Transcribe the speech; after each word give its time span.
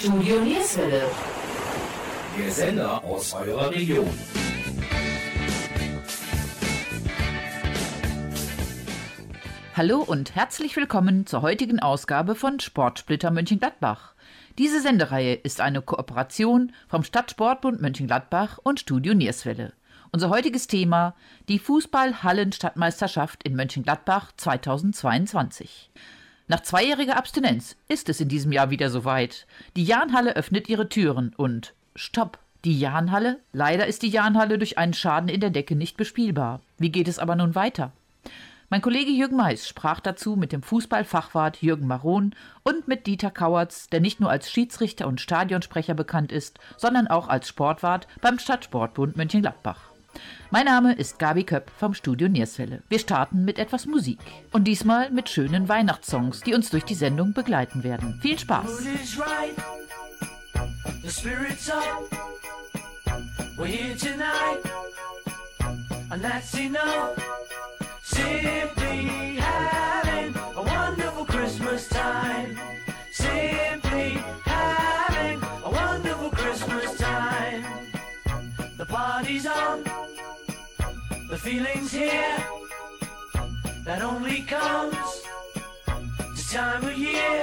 Studio 0.00 0.40
Nierswelle. 0.40 1.02
Der 2.38 2.50
Sender 2.50 3.04
aus 3.04 3.34
eurer 3.34 3.70
Region. 3.70 4.08
Hallo 9.76 9.98
und 9.98 10.34
herzlich 10.34 10.74
willkommen 10.76 11.26
zur 11.26 11.42
heutigen 11.42 11.80
Ausgabe 11.80 12.34
von 12.34 12.60
Sportsplitter 12.60 13.30
Mönchengladbach. 13.30 14.14
Diese 14.56 14.80
Sendereihe 14.80 15.34
ist 15.34 15.60
eine 15.60 15.82
Kooperation 15.82 16.72
vom 16.88 17.04
Stadtsportbund 17.04 17.82
Mönchengladbach 17.82 18.58
und 18.62 18.80
Studio 18.80 19.12
Nierswelle. 19.12 19.74
Unser 20.12 20.30
heutiges 20.30 20.66
Thema 20.66 21.14
die 21.50 21.58
Fußball-Hallen-Stadtmeisterschaft 21.58 23.42
in 23.42 23.54
Mönchengladbach 23.54 24.32
2022. 24.38 25.90
Nach 26.50 26.58
zweijähriger 26.58 27.16
Abstinenz 27.16 27.76
ist 27.86 28.08
es 28.08 28.20
in 28.20 28.28
diesem 28.28 28.50
Jahr 28.50 28.70
wieder 28.70 28.90
soweit. 28.90 29.46
Die 29.76 29.84
Jahnhalle 29.84 30.34
öffnet 30.34 30.68
ihre 30.68 30.88
Türen 30.88 31.32
und 31.36 31.74
Stopp! 31.94 32.40
Die 32.64 32.76
Jahnhalle? 32.76 33.38
Leider 33.52 33.86
ist 33.86 34.02
die 34.02 34.08
Jahnhalle 34.08 34.58
durch 34.58 34.76
einen 34.76 34.92
Schaden 34.92 35.28
in 35.28 35.40
der 35.40 35.50
Decke 35.50 35.76
nicht 35.76 35.96
bespielbar. 35.96 36.60
Wie 36.76 36.90
geht 36.90 37.06
es 37.06 37.20
aber 37.20 37.36
nun 37.36 37.54
weiter? 37.54 37.92
Mein 38.68 38.82
Kollege 38.82 39.12
Jürgen 39.12 39.36
Mais 39.36 39.68
sprach 39.68 40.00
dazu 40.00 40.34
mit 40.34 40.50
dem 40.50 40.64
Fußballfachwart 40.64 41.62
Jürgen 41.62 41.86
Maron 41.86 42.34
und 42.64 42.88
mit 42.88 43.06
Dieter 43.06 43.30
Kauertz, 43.30 43.88
der 43.88 44.00
nicht 44.00 44.18
nur 44.18 44.30
als 44.30 44.50
Schiedsrichter 44.50 45.06
und 45.06 45.20
Stadionsprecher 45.20 45.94
bekannt 45.94 46.32
ist, 46.32 46.58
sondern 46.76 47.06
auch 47.06 47.28
als 47.28 47.46
Sportwart 47.46 48.08
beim 48.20 48.40
Stadtsportbund 48.40 49.16
Mönchengladbach. 49.16 49.89
Mein 50.52 50.64
Name 50.64 50.94
ist 50.94 51.20
Gabi 51.20 51.44
Köpp 51.44 51.70
vom 51.78 51.94
Studio 51.94 52.28
Nierswelle. 52.28 52.82
Wir 52.88 52.98
starten 52.98 53.44
mit 53.44 53.60
etwas 53.60 53.86
Musik. 53.86 54.18
Und 54.50 54.64
diesmal 54.64 55.08
mit 55.12 55.28
schönen 55.28 55.68
Weihnachtssongs, 55.68 56.40
die 56.40 56.54
uns 56.54 56.70
durch 56.70 56.84
die 56.84 56.96
Sendung 56.96 57.34
begleiten 57.34 57.84
werden. 57.84 58.18
Viel 58.20 58.36
Spaß! 58.36 58.66
Simply 68.02 69.39
feeling's 81.50 81.90
here 81.90 82.38
that 83.84 84.02
only 84.02 84.42
comes 84.42 84.94
this 86.36 86.52
time 86.52 86.84
of 86.84 86.96
year. 86.96 87.42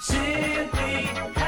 Simply 0.00 1.39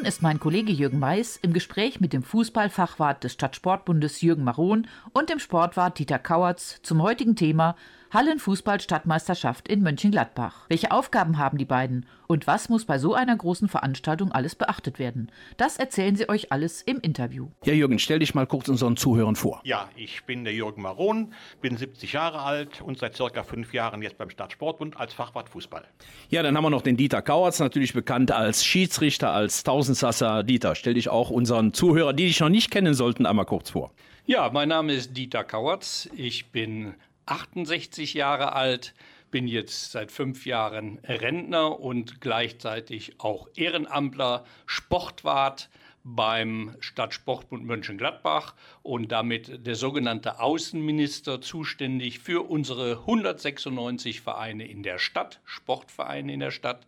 nun 0.00 0.06
ist 0.06 0.22
mein 0.22 0.40
Kollege 0.40 0.72
Jürgen 0.72 0.98
Mais 0.98 1.36
im 1.42 1.52
Gespräch 1.52 2.00
mit 2.00 2.14
dem 2.14 2.22
Fußballfachwart 2.22 3.22
des 3.22 3.34
Stadtsportbundes 3.34 4.22
Jürgen 4.22 4.44
Maron 4.44 4.86
und 5.12 5.28
dem 5.28 5.38
Sportwart 5.38 5.98
Dieter 5.98 6.18
Kauertz 6.18 6.80
zum 6.82 7.02
heutigen 7.02 7.36
Thema 7.36 7.76
Hallenfußball-Stadtmeisterschaft 8.12 9.68
in 9.68 9.82
Mönchengladbach. 9.82 10.66
Welche 10.68 10.90
Aufgaben 10.90 11.38
haben 11.38 11.58
die 11.58 11.64
beiden 11.64 12.06
und 12.26 12.46
was 12.46 12.68
muss 12.68 12.84
bei 12.84 12.98
so 12.98 13.14
einer 13.14 13.36
großen 13.36 13.68
Veranstaltung 13.68 14.32
alles 14.32 14.56
beachtet 14.56 14.98
werden? 14.98 15.30
Das 15.56 15.76
erzählen 15.76 16.16
sie 16.16 16.28
euch 16.28 16.50
alles 16.50 16.82
im 16.82 17.00
Interview. 17.00 17.48
Ja, 17.64 17.72
Jürgen, 17.72 17.98
stell 17.98 18.18
dich 18.18 18.34
mal 18.34 18.46
kurz 18.46 18.68
unseren 18.68 18.96
Zuhörern 18.96 19.36
vor. 19.36 19.60
Ja, 19.64 19.88
ich 19.96 20.24
bin 20.24 20.44
der 20.44 20.52
Jürgen 20.52 20.82
Maron, 20.82 21.32
bin 21.60 21.76
70 21.76 22.12
Jahre 22.12 22.40
alt 22.42 22.80
und 22.80 22.98
seit 22.98 23.16
circa 23.16 23.44
fünf 23.44 23.72
Jahren 23.72 24.02
jetzt 24.02 24.18
beim 24.18 24.30
Stadtsportbund 24.30 24.98
als 24.98 25.12
Fachwart 25.12 25.48
Fußball. 25.48 25.84
Ja, 26.30 26.42
dann 26.42 26.56
haben 26.56 26.64
wir 26.64 26.70
noch 26.70 26.82
den 26.82 26.96
Dieter 26.96 27.22
Kauertz, 27.22 27.60
natürlich 27.60 27.92
bekannt 27.92 28.32
als 28.32 28.64
Schiedsrichter, 28.64 29.32
als 29.32 29.62
Tausendsasser. 29.62 30.42
Dieter, 30.42 30.74
stell 30.74 30.94
dich 30.94 31.08
auch 31.08 31.30
unseren 31.30 31.72
Zuhörern, 31.72 32.16
die 32.16 32.26
dich 32.26 32.40
noch 32.40 32.48
nicht 32.48 32.70
kennen 32.70 32.94
sollten, 32.94 33.24
einmal 33.24 33.46
kurz 33.46 33.70
vor. 33.70 33.92
Ja, 34.26 34.50
mein 34.52 34.68
Name 34.68 34.92
ist 34.92 35.16
Dieter 35.16 35.42
Kauertz. 35.44 36.08
Ich 36.14 36.52
bin 36.52 36.94
68 37.26 38.14
Jahre 38.14 38.52
alt, 38.54 38.94
bin 39.30 39.46
jetzt 39.46 39.92
seit 39.92 40.10
fünf 40.10 40.46
Jahren 40.46 40.98
Rentner 41.04 41.78
und 41.78 42.20
gleichzeitig 42.20 43.14
auch 43.18 43.48
Ehrenamtler, 43.54 44.44
Sportwart 44.66 45.68
beim 46.02 46.76
Stadtsportbund 46.80 47.64
Mönchengladbach 47.64 48.54
und 48.82 49.12
damit 49.12 49.66
der 49.66 49.74
sogenannte 49.74 50.40
Außenminister 50.40 51.40
zuständig 51.40 52.20
für 52.20 52.48
unsere 52.48 53.00
196 53.00 54.20
Vereine 54.20 54.66
in 54.66 54.82
der 54.82 54.98
Stadt, 54.98 55.40
Sportvereine 55.44 56.32
in 56.32 56.40
der 56.40 56.50
Stadt. 56.50 56.86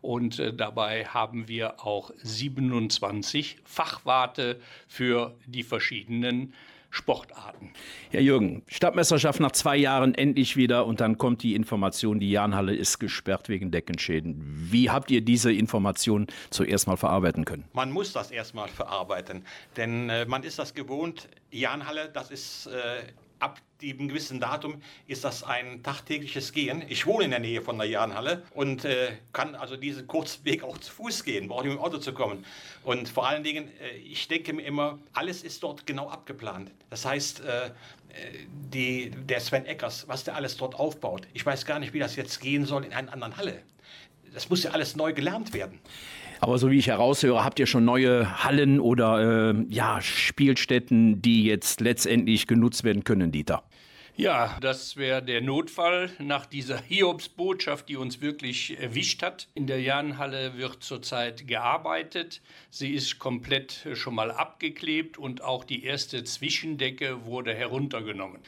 Und 0.00 0.38
äh, 0.38 0.52
dabei 0.52 1.06
haben 1.06 1.48
wir 1.48 1.84
auch 1.84 2.10
27 2.22 3.58
Fachwarte 3.64 4.60
für 4.88 5.36
die 5.46 5.62
verschiedenen 5.62 6.54
Sportarten. 6.92 7.72
Herr 8.10 8.20
Jürgen, 8.20 8.62
Stadtmeisterschaft 8.66 9.40
nach 9.40 9.52
zwei 9.52 9.78
Jahren 9.78 10.14
endlich 10.14 10.56
wieder 10.56 10.84
und 10.84 11.00
dann 11.00 11.16
kommt 11.16 11.42
die 11.42 11.54
Information, 11.54 12.20
die 12.20 12.30
Jahnhalle 12.30 12.76
ist 12.76 12.98
gesperrt 12.98 13.48
wegen 13.48 13.70
Deckenschäden. 13.70 14.36
Wie 14.70 14.90
habt 14.90 15.10
ihr 15.10 15.22
diese 15.22 15.50
Information 15.50 16.26
zuerst 16.50 16.86
mal 16.86 16.98
verarbeiten 16.98 17.46
können? 17.46 17.64
Man 17.72 17.90
muss 17.90 18.12
das 18.12 18.30
erstmal 18.30 18.68
verarbeiten, 18.68 19.46
denn 19.78 20.10
äh, 20.10 20.26
man 20.26 20.42
ist 20.42 20.58
das 20.58 20.74
gewohnt. 20.74 21.28
Jahnhalle, 21.50 22.10
das 22.12 22.30
ist 22.30 22.66
äh, 22.66 23.02
ab 23.38 23.58
dem 23.82 24.08
gewissen 24.08 24.40
Datum 24.40 24.80
ist 25.06 25.24
das 25.24 25.42
ein 25.42 25.82
tagtägliches 25.82 26.52
Gehen. 26.52 26.84
Ich 26.88 27.06
wohne 27.06 27.24
in 27.24 27.30
der 27.30 27.40
Nähe 27.40 27.62
von 27.62 27.78
der 27.78 27.88
Jahnhalle 27.88 28.42
und 28.54 28.84
äh, 28.84 29.12
kann 29.32 29.54
also 29.54 29.76
diesen 29.76 30.06
kurzen 30.06 30.44
Weg 30.44 30.62
auch 30.62 30.78
zu 30.78 30.92
Fuß 30.92 31.24
gehen, 31.24 31.48
brauche 31.48 31.64
nicht 31.64 31.72
mit 31.72 31.80
dem 31.80 31.84
Auto 31.84 31.98
zu 31.98 32.12
kommen. 32.12 32.44
Und 32.84 33.08
vor 33.08 33.26
allen 33.26 33.42
Dingen, 33.42 33.68
äh, 33.80 33.96
ich 33.96 34.28
denke 34.28 34.52
mir 34.52 34.62
immer, 34.62 34.98
alles 35.12 35.42
ist 35.42 35.62
dort 35.62 35.86
genau 35.86 36.08
abgeplant. 36.08 36.70
Das 36.90 37.04
heißt, 37.04 37.40
äh, 37.40 37.70
die, 38.72 39.10
der 39.10 39.40
Sven 39.40 39.66
Eckers, 39.66 40.06
was 40.06 40.24
der 40.24 40.36
alles 40.36 40.56
dort 40.56 40.74
aufbaut, 40.74 41.26
ich 41.32 41.44
weiß 41.44 41.64
gar 41.64 41.78
nicht, 41.78 41.92
wie 41.92 41.98
das 41.98 42.16
jetzt 42.16 42.40
gehen 42.40 42.66
soll 42.66 42.84
in 42.84 42.92
einer 42.92 43.12
anderen 43.12 43.36
Halle. 43.36 43.62
Das 44.34 44.48
muss 44.48 44.62
ja 44.62 44.70
alles 44.70 44.96
neu 44.96 45.12
gelernt 45.12 45.52
werden. 45.52 45.80
Aber 46.42 46.58
so 46.58 46.72
wie 46.72 46.78
ich 46.78 46.88
heraushöre, 46.88 47.44
habt 47.44 47.60
ihr 47.60 47.66
schon 47.66 47.84
neue 47.84 48.42
Hallen 48.42 48.80
oder 48.80 49.52
äh, 49.52 49.64
ja, 49.68 50.00
Spielstätten, 50.00 51.22
die 51.22 51.44
jetzt 51.44 51.80
letztendlich 51.80 52.48
genutzt 52.48 52.82
werden 52.82 53.04
können, 53.04 53.30
Dieter? 53.30 53.62
Ja, 54.14 54.58
das 54.60 54.98
wäre 54.98 55.22
der 55.22 55.40
Notfall 55.40 56.10
nach 56.18 56.44
dieser 56.44 56.78
Hiobsbotschaft, 56.78 57.88
die 57.88 57.96
uns 57.96 58.20
wirklich 58.20 58.78
erwischt 58.78 59.22
hat. 59.22 59.48
In 59.54 59.66
der 59.66 59.80
Jahnhalle 59.80 60.58
wird 60.58 60.82
zurzeit 60.82 61.46
gearbeitet. 61.48 62.42
Sie 62.68 62.92
ist 62.92 63.18
komplett 63.18 63.86
schon 63.94 64.14
mal 64.14 64.30
abgeklebt 64.30 65.16
und 65.16 65.40
auch 65.40 65.64
die 65.64 65.84
erste 65.84 66.24
Zwischendecke 66.24 67.24
wurde 67.24 67.54
heruntergenommen. 67.54 68.42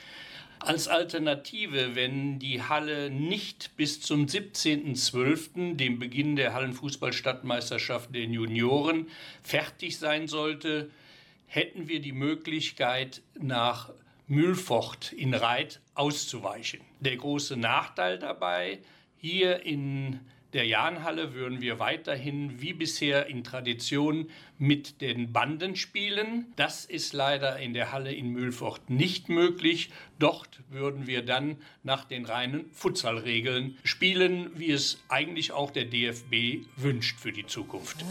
Als 0.59 0.87
Alternative, 0.87 1.95
wenn 1.95 2.39
die 2.39 2.63
Halle 2.63 3.09
nicht 3.09 3.75
bis 3.79 4.03
zum 4.03 4.27
17.12., 4.27 5.77
dem 5.77 5.99
Beginn 5.99 6.37
der 6.37 6.53
Hallenfußballstadtmeisterschaft 6.53 8.15
der 8.15 8.25
Junioren, 8.25 9.09
fertig 9.43 9.99
sein 9.99 10.29
sollte, 10.29 10.91
hätten 11.47 11.89
wir 11.89 12.01
die 12.01 12.13
Möglichkeit, 12.13 13.23
nach 13.39 13.91
Mühlfort 14.26 15.12
in 15.12 15.35
Reit 15.35 15.81
auszuweichen. 15.94 16.81
Der 17.00 17.17
große 17.17 17.56
Nachteil 17.56 18.19
dabei, 18.19 18.81
hier 19.17 19.65
in 19.65 20.21
der 20.55 20.67
Jahnhalle 20.67 21.35
würden 21.35 21.61
wir 21.61 21.81
weiterhin 21.81 22.61
wie 22.61 22.73
bisher 22.73 23.26
in 23.26 23.43
Tradition 23.43 24.31
mit 24.56 25.00
den 25.00 25.32
Banden 25.32 25.75
spielen. 25.75 26.47
Das 26.55 26.85
ist 26.85 27.12
leider 27.12 27.59
in 27.59 27.75
der 27.75 27.91
Halle 27.91 28.15
in 28.15 28.29
Mühlfort 28.29 28.88
nicht 28.88 29.29
möglich. 29.29 29.91
Dort 30.21 30.61
würden 30.70 31.09
wir 31.09 31.23
dann 31.25 31.56
nach 31.82 32.05
den 32.05 32.25
reinen 32.25 32.70
Futsalregeln 32.70 33.77
spielen, 33.82 34.53
wie 34.55 34.70
es 34.70 35.03
eigentlich 35.09 35.50
auch 35.50 35.73
der 35.73 35.87
DFB 35.87 36.65
wünscht 36.77 37.19
für 37.19 37.32
die 37.32 37.47
Zukunft. 37.47 38.05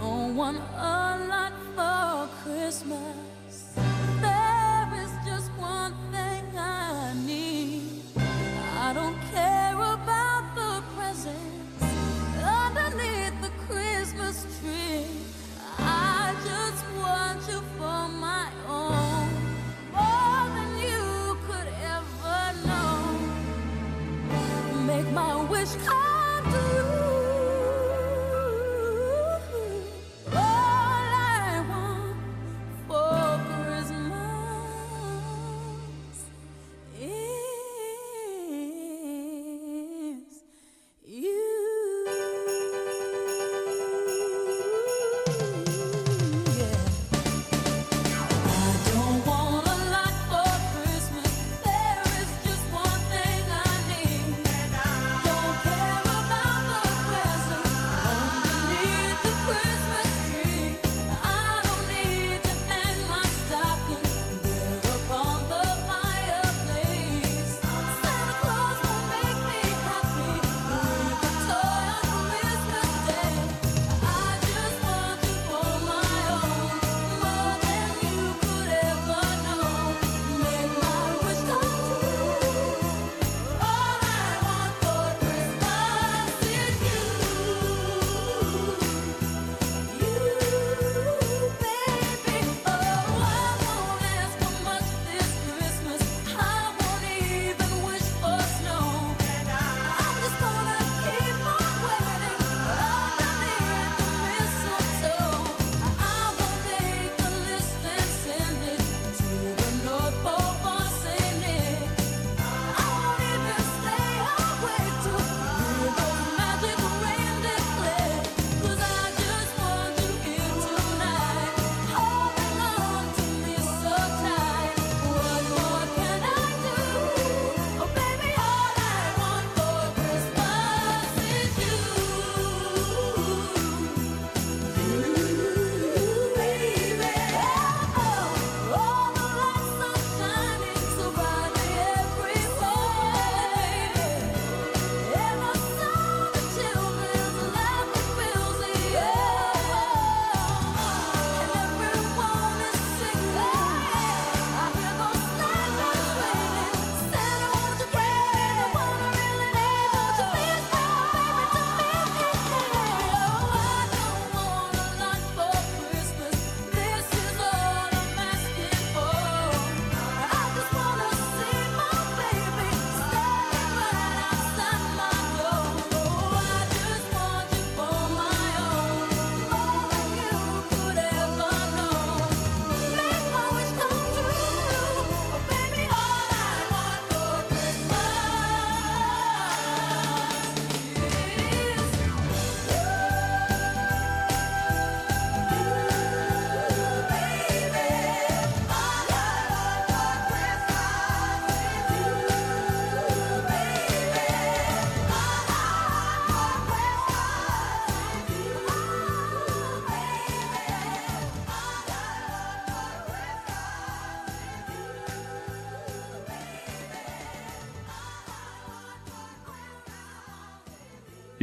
Don't 0.00 0.36
want 0.36 0.60
a 0.76 1.16
lot 1.26 1.52
for 1.74 2.28
Christmas. 2.44 3.39
The 3.80 4.29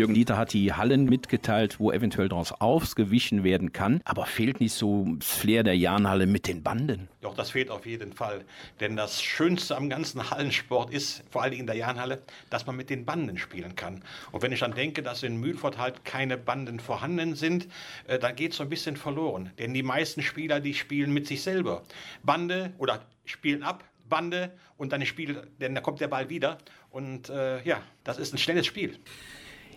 Jürgen 0.08 0.16
Dieter 0.16 0.38
hat 0.38 0.54
die 0.54 0.72
Hallen 0.72 1.04
mitgeteilt, 1.04 1.82
wo 1.82 1.92
eventuell 1.92 2.30
daraus 2.30 2.54
ausgewichen 2.54 3.44
werden 3.44 3.74
kann. 3.74 4.00
Aber 4.06 4.26
fehlt 4.26 4.62
nicht 4.62 4.72
so 4.72 5.06
das 5.20 5.30
Flair 5.30 5.64
der 5.64 5.76
Jahnhalle 5.76 6.28
mit 6.28 6.48
den 6.48 6.64
Banden? 6.64 7.10
Doch, 7.20 7.36
das 7.36 7.52
fehlt 7.52 7.70
auf 7.70 7.86
jeden 7.86 8.14
Fall. 8.14 8.46
Denn 8.80 8.96
das 8.96 9.22
Schönste 9.22 9.76
am 9.76 9.90
ganzen 9.90 10.30
Hallensport 10.30 10.94
ist, 10.94 11.26
vor 11.30 11.44
allem 11.44 11.60
in 11.60 11.68
der 11.68 11.76
Jahnhalle, 11.76 12.22
dass 12.50 12.66
man 12.66 12.78
mit 12.78 12.90
den 12.90 13.04
Banden 13.04 13.38
spielen 13.38 13.76
kann. 13.76 14.02
Und 14.32 14.42
wenn 14.44 14.54
ich 14.54 14.62
dann 14.62 14.74
denke, 14.74 15.04
dass 15.04 15.24
in 15.24 15.42
Mühlfort 15.42 15.78
halt 15.78 16.06
keine 16.06 16.38
Banden 16.38 16.80
vorhanden 16.80 17.36
sind, 17.36 17.68
äh, 18.08 18.18
dann 18.18 18.34
geht 18.34 18.52
es 18.52 18.58
so 18.60 18.64
ein 18.64 18.70
bisschen 18.70 18.96
verloren. 18.96 19.52
Denn 19.60 19.74
die 19.74 19.84
meisten 19.84 20.22
Spieler, 20.22 20.62
die 20.62 20.74
spielen 20.74 21.12
mit 21.12 21.28
sich 21.28 21.42
selber. 21.42 21.84
Bande 22.24 22.72
oder 22.78 23.02
spielen 23.26 23.62
ab, 23.62 23.84
Bande 24.08 24.54
und 24.78 24.94
dann 24.94 25.06
Spiel, 25.06 25.42
denn 25.60 25.76
da 25.76 25.82
kommt 25.82 26.00
der 26.00 26.08
Ball 26.08 26.30
wieder. 26.30 26.60
Und 26.92 27.30
äh, 27.30 27.62
ja, 27.64 27.82
das 28.06 28.20
ist 28.20 28.34
ein 28.34 28.38
schnelles 28.38 28.66
Spiel. 28.66 28.98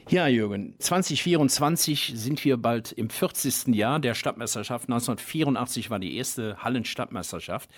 Ja, 0.09 0.27
Jürgen, 0.27 0.75
2024 0.79 2.13
sind 2.17 2.45
wir 2.45 2.57
bald 2.57 2.93
im 2.93 3.11
40. 3.11 3.69
Jahr 3.69 4.01
der 4.01 4.15
Stadtmeisterschaft. 4.15 4.89
1984 4.89 5.91
war 5.91 5.99
die 5.99 6.17
erste 6.17 6.57
Hallenstadtmeisterschaft. 6.63 7.71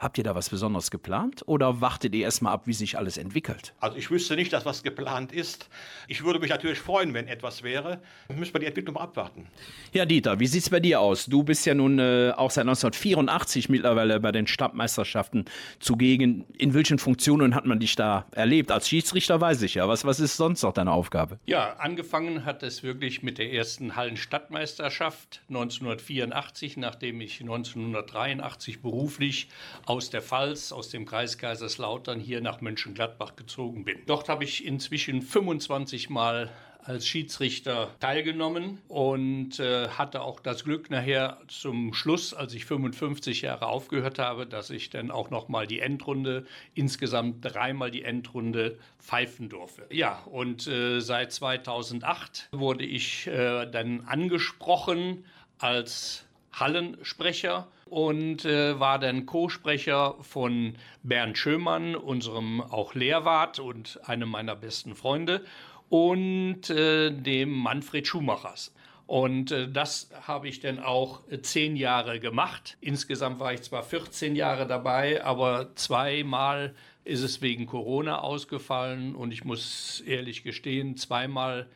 Habt 0.00 0.16
ihr 0.16 0.24
da 0.24 0.34
was 0.34 0.48
Besonderes 0.48 0.90
geplant 0.90 1.42
oder 1.44 1.82
wartet 1.82 2.14
ihr 2.14 2.24
erstmal 2.24 2.54
ab, 2.54 2.62
wie 2.64 2.72
sich 2.72 2.96
alles 2.96 3.18
entwickelt? 3.18 3.74
Also 3.80 3.98
ich 3.98 4.10
wüsste 4.10 4.34
nicht, 4.34 4.50
dass 4.50 4.64
was 4.64 4.82
geplant 4.82 5.30
ist. 5.30 5.68
Ich 6.08 6.24
würde 6.24 6.38
mich 6.38 6.48
natürlich 6.48 6.78
freuen, 6.78 7.12
wenn 7.12 7.28
etwas 7.28 7.62
wäre. 7.62 8.00
Müssen 8.34 8.54
wir 8.54 8.60
die 8.60 8.66
Entwicklung 8.66 8.96
abwarten. 8.96 9.46
Ja, 9.92 10.06
Dieter, 10.06 10.40
wie 10.40 10.46
sieht's 10.46 10.70
bei 10.70 10.80
dir 10.80 11.00
aus? 11.00 11.26
Du 11.26 11.42
bist 11.42 11.66
ja 11.66 11.74
nun 11.74 11.98
äh, 11.98 12.32
auch 12.34 12.50
seit 12.50 12.62
1984 12.62 13.68
mittlerweile 13.68 14.20
bei 14.20 14.32
den 14.32 14.46
Stadtmeisterschaften 14.46 15.44
zugegen. 15.80 16.46
In 16.56 16.72
welchen 16.72 16.98
Funktionen 16.98 17.54
hat 17.54 17.66
man 17.66 17.78
dich 17.78 17.94
da 17.94 18.24
erlebt? 18.30 18.72
Als 18.72 18.88
Schiedsrichter 18.88 19.38
weiß 19.38 19.60
ich 19.60 19.74
ja. 19.74 19.86
Was, 19.86 20.06
was 20.06 20.18
ist 20.18 20.38
sonst 20.38 20.62
noch 20.62 20.72
deine 20.72 20.92
Aufgabe? 20.92 21.38
Ja, 21.44 21.74
angefangen 21.76 22.46
hat 22.46 22.62
es 22.62 22.82
wirklich 22.82 23.22
mit 23.22 23.36
der 23.36 23.52
ersten 23.52 23.96
Hallenstadtmeisterschaft 23.96 25.42
1984, 25.50 26.78
nachdem 26.78 27.20
ich 27.20 27.42
1983 27.42 28.80
beruflich 28.80 29.48
aus 29.90 30.08
der 30.08 30.22
Pfalz, 30.22 30.70
aus 30.70 30.88
dem 30.88 31.04
Kreis 31.04 31.36
Kaiserslautern 31.36 32.20
hier 32.20 32.40
nach 32.40 32.60
Mönchengladbach 32.60 33.34
gezogen 33.34 33.84
bin. 33.84 33.98
Dort 34.06 34.28
habe 34.28 34.44
ich 34.44 34.64
inzwischen 34.64 35.20
25 35.20 36.10
Mal 36.10 36.48
als 36.84 37.08
Schiedsrichter 37.08 37.90
teilgenommen 37.98 38.78
und 38.86 39.58
äh, 39.58 39.88
hatte 39.88 40.22
auch 40.22 40.38
das 40.38 40.62
Glück 40.62 40.90
nachher 40.90 41.38
zum 41.48 41.92
Schluss, 41.92 42.32
als 42.32 42.54
ich 42.54 42.66
55 42.66 43.42
Jahre 43.42 43.66
aufgehört 43.66 44.20
habe, 44.20 44.46
dass 44.46 44.70
ich 44.70 44.90
dann 44.90 45.10
auch 45.10 45.28
noch 45.30 45.48
mal 45.48 45.66
die 45.66 45.80
Endrunde, 45.80 46.46
insgesamt 46.74 47.44
dreimal 47.44 47.90
die 47.90 48.04
Endrunde 48.04 48.78
pfeifen 49.00 49.48
durfte. 49.48 49.86
Ja, 49.90 50.20
und 50.26 50.68
äh, 50.68 51.00
seit 51.00 51.32
2008 51.32 52.48
wurde 52.52 52.84
ich 52.84 53.26
äh, 53.26 53.66
dann 53.66 54.02
angesprochen 54.02 55.24
als 55.58 56.26
Hallensprecher 56.52 57.66
und 57.90 58.44
äh, 58.44 58.78
war 58.78 58.98
dann 58.98 59.26
Co-Sprecher 59.26 60.14
von 60.20 60.74
Bernd 61.02 61.36
Schömann, 61.36 61.96
unserem 61.96 62.60
auch 62.60 62.94
Lehrwart 62.94 63.58
und 63.58 64.00
einem 64.08 64.28
meiner 64.28 64.54
besten 64.54 64.94
Freunde, 64.94 65.44
und 65.88 66.70
äh, 66.70 67.10
dem 67.10 67.50
Manfred 67.50 68.06
Schumachers. 68.06 68.72
Und 69.08 69.50
äh, 69.50 69.68
das 69.68 70.08
habe 70.22 70.48
ich 70.48 70.60
dann 70.60 70.78
auch 70.78 71.28
äh, 71.28 71.42
zehn 71.42 71.74
Jahre 71.74 72.20
gemacht. 72.20 72.76
Insgesamt 72.80 73.40
war 73.40 73.52
ich 73.52 73.62
zwar 73.62 73.82
14 73.82 74.36
Jahre 74.36 74.68
dabei, 74.68 75.24
aber 75.24 75.74
zweimal 75.74 76.76
ist 77.02 77.22
es 77.22 77.42
wegen 77.42 77.66
Corona 77.66 78.20
ausgefallen. 78.20 79.16
Und 79.16 79.32
ich 79.32 79.44
muss 79.44 80.00
ehrlich 80.06 80.44
gestehen, 80.44 80.96
zweimal 80.96 81.66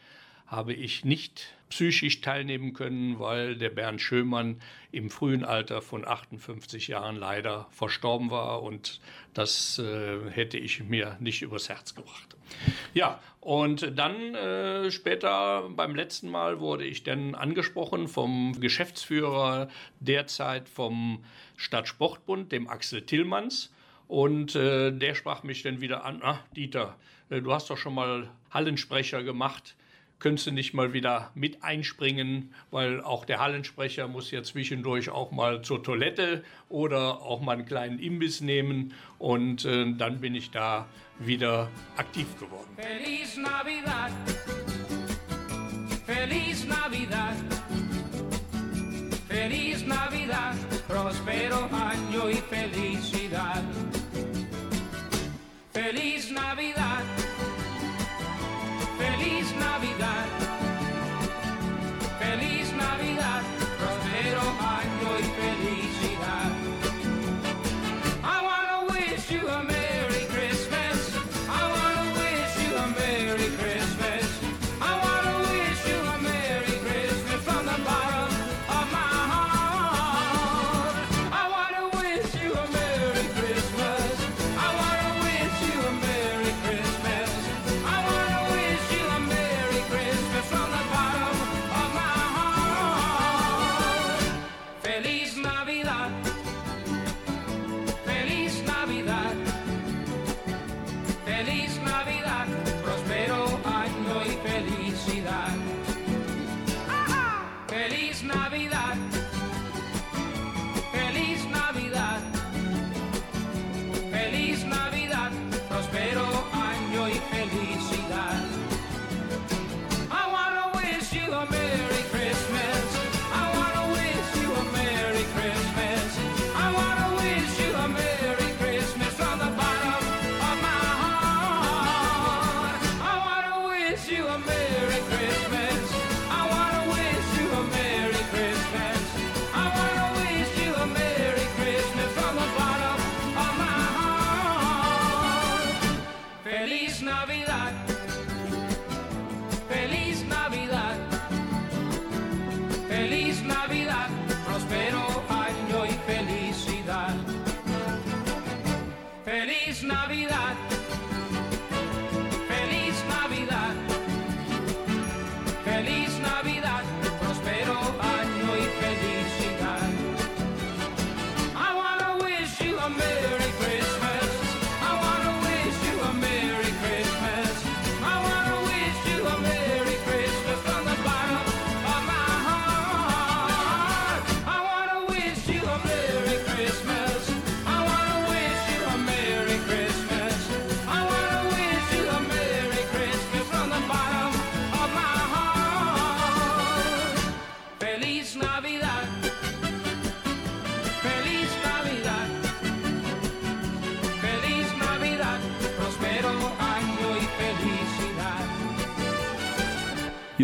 habe 0.46 0.74
ich 0.74 1.04
nicht 1.04 1.48
psychisch 1.74 2.20
teilnehmen 2.20 2.72
können, 2.72 3.18
weil 3.18 3.56
der 3.56 3.68
Bernd 3.68 4.00
Schömann 4.00 4.60
im 4.92 5.10
frühen 5.10 5.42
Alter 5.42 5.82
von 5.82 6.06
58 6.06 6.86
Jahren 6.86 7.16
leider 7.16 7.66
verstorben 7.72 8.30
war 8.30 8.62
und 8.62 9.00
das 9.34 9.80
äh, 9.80 10.30
hätte 10.30 10.56
ich 10.56 10.84
mir 10.84 11.16
nicht 11.18 11.42
übers 11.42 11.68
Herz 11.68 11.96
gebracht. 11.96 12.36
Ja, 12.92 13.18
und 13.40 13.98
dann 13.98 14.36
äh, 14.36 14.88
später 14.92 15.68
beim 15.70 15.96
letzten 15.96 16.30
Mal 16.30 16.60
wurde 16.60 16.84
ich 16.84 17.02
dann 17.02 17.34
angesprochen 17.34 18.06
vom 18.06 18.60
Geschäftsführer 18.60 19.68
derzeit 19.98 20.68
vom 20.68 21.24
Stadtsportbund, 21.56 22.52
dem 22.52 22.68
Axel 22.68 23.02
Tillmanns. 23.02 23.72
Und 24.06 24.54
äh, 24.54 24.92
der 24.92 25.16
sprach 25.16 25.42
mich 25.42 25.64
dann 25.64 25.80
wieder 25.80 26.04
an, 26.04 26.22
ah, 26.22 26.38
Dieter, 26.54 26.96
äh, 27.30 27.40
du 27.40 27.52
hast 27.52 27.68
doch 27.68 27.78
schon 27.78 27.94
mal 27.94 28.30
Hallensprecher 28.52 29.24
gemacht 29.24 29.74
könntest 30.18 30.46
du 30.46 30.52
nicht 30.52 30.74
mal 30.74 30.92
wieder 30.92 31.30
mit 31.34 31.62
einspringen, 31.62 32.54
weil 32.70 33.02
auch 33.02 33.24
der 33.24 33.40
Hallensprecher 33.40 34.08
muss 34.08 34.30
ja 34.30 34.42
zwischendurch 34.42 35.10
auch 35.10 35.30
mal 35.32 35.62
zur 35.62 35.82
Toilette 35.82 36.44
oder 36.68 37.20
auch 37.22 37.40
mal 37.40 37.52
einen 37.52 37.66
kleinen 37.66 37.98
Imbiss 37.98 38.40
nehmen 38.40 38.94
und 39.18 39.64
äh, 39.64 39.92
dann 39.96 40.20
bin 40.20 40.34
ich 40.34 40.50
da 40.50 40.86
wieder 41.18 41.70
aktiv 41.96 42.26
geworden. 42.38 42.70
Feliz 42.76 43.36
Navidad. 43.36 44.12
Feliz 46.06 46.64
Navidad. 46.64 47.36
Feliz 49.28 49.84
Navidad. 49.86 50.56
Próspero 50.88 51.68
año 51.72 52.30
y 52.30 52.36
felicidad. 52.48 53.62
Feliz 55.72 56.30
Navidad. 56.30 56.83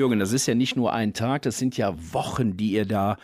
Jürgen, 0.01 0.19
das 0.19 0.33
ist 0.33 0.47
ja 0.47 0.55
nicht 0.55 0.77
nur 0.77 0.95
ein 0.95 1.13
Tag, 1.13 1.43
das 1.43 1.59
sind 1.59 1.77
ja 1.77 1.95
Wochen, 2.15 2.57
die 2.57 2.73
ihr 2.73 2.87
da, 2.87 3.19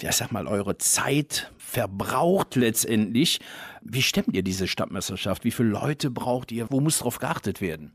ja, 0.00 0.12
sag 0.12 0.30
mal, 0.30 0.46
eure 0.46 0.78
Zeit 0.78 1.50
verbraucht 1.58 2.54
letztendlich. 2.54 3.40
Wie 3.82 4.00
stemmt 4.00 4.36
ihr 4.36 4.44
diese 4.44 4.68
Stadtmeisterschaft? 4.68 5.42
Wie 5.42 5.50
viele 5.50 5.70
Leute 5.70 6.08
braucht 6.08 6.52
ihr? 6.52 6.70
Wo 6.70 6.80
muss 6.80 7.00
drauf 7.00 7.18
geachtet 7.18 7.60
werden? 7.60 7.92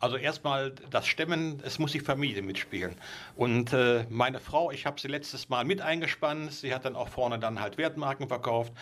Also 0.00 0.16
erstmal 0.16 0.72
das 0.90 1.06
Stemmen, 1.06 1.60
es 1.62 1.78
muss 1.78 1.92
die 1.92 2.00
Familie 2.00 2.40
mitspielen. 2.40 2.94
Und 3.36 3.74
äh, 3.74 4.06
meine 4.08 4.40
Frau, 4.40 4.70
ich 4.70 4.86
habe 4.86 4.98
sie 4.98 5.08
letztes 5.08 5.50
Mal 5.50 5.66
mit 5.66 5.82
eingespannt. 5.82 6.52
Sie 6.52 6.72
hat 6.74 6.86
dann 6.86 6.96
auch 6.96 7.08
vorne 7.08 7.38
dann 7.38 7.60
halt 7.60 7.76
Wertmarken 7.76 8.28
verkauft. 8.28 8.72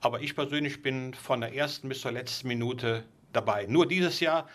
Aber 0.00 0.20
ich 0.20 0.36
persönlich 0.36 0.82
bin 0.82 1.14
von 1.14 1.40
der 1.40 1.52
ersten 1.52 1.88
bis 1.88 2.00
zur 2.00 2.12
letzten 2.12 2.46
Minute 2.46 3.02
dabei. 3.32 3.66
Nur 3.66 3.88
dieses 3.88 4.20
Jahr 4.20 4.46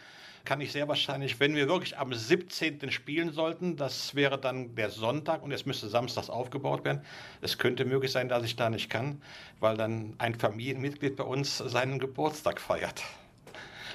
kann 0.47 0.61
ich 0.61 0.71
sehr 0.71 0.87
wahrscheinlich, 0.87 1.41
wenn 1.41 1.55
wir 1.55 1.67
wirklich 1.67 1.97
am 1.97 2.13
17. 2.13 2.89
spielen 2.89 3.33
sollten, 3.33 3.75
das 3.75 4.15
wäre 4.15 4.39
dann 4.39 4.75
der 4.75 4.89
Sonntag 4.89 5.43
und 5.43 5.51
es 5.51 5.65
müsste 5.65 5.89
samstags 5.89 6.29
aufgebaut 6.29 6.85
werden. 6.85 7.01
Es 7.41 7.57
könnte 7.57 7.83
möglich 7.83 8.13
sein, 8.13 8.29
dass 8.29 8.45
ich 8.45 8.55
da 8.55 8.69
nicht 8.69 8.89
kann, 8.89 9.21
weil 9.59 9.75
dann 9.75 10.13
ein 10.19 10.35
Familienmitglied 10.35 11.17
bei 11.17 11.25
uns 11.25 11.57
seinen 11.57 11.99
Geburtstag 11.99 12.61
feiert. 12.61 13.03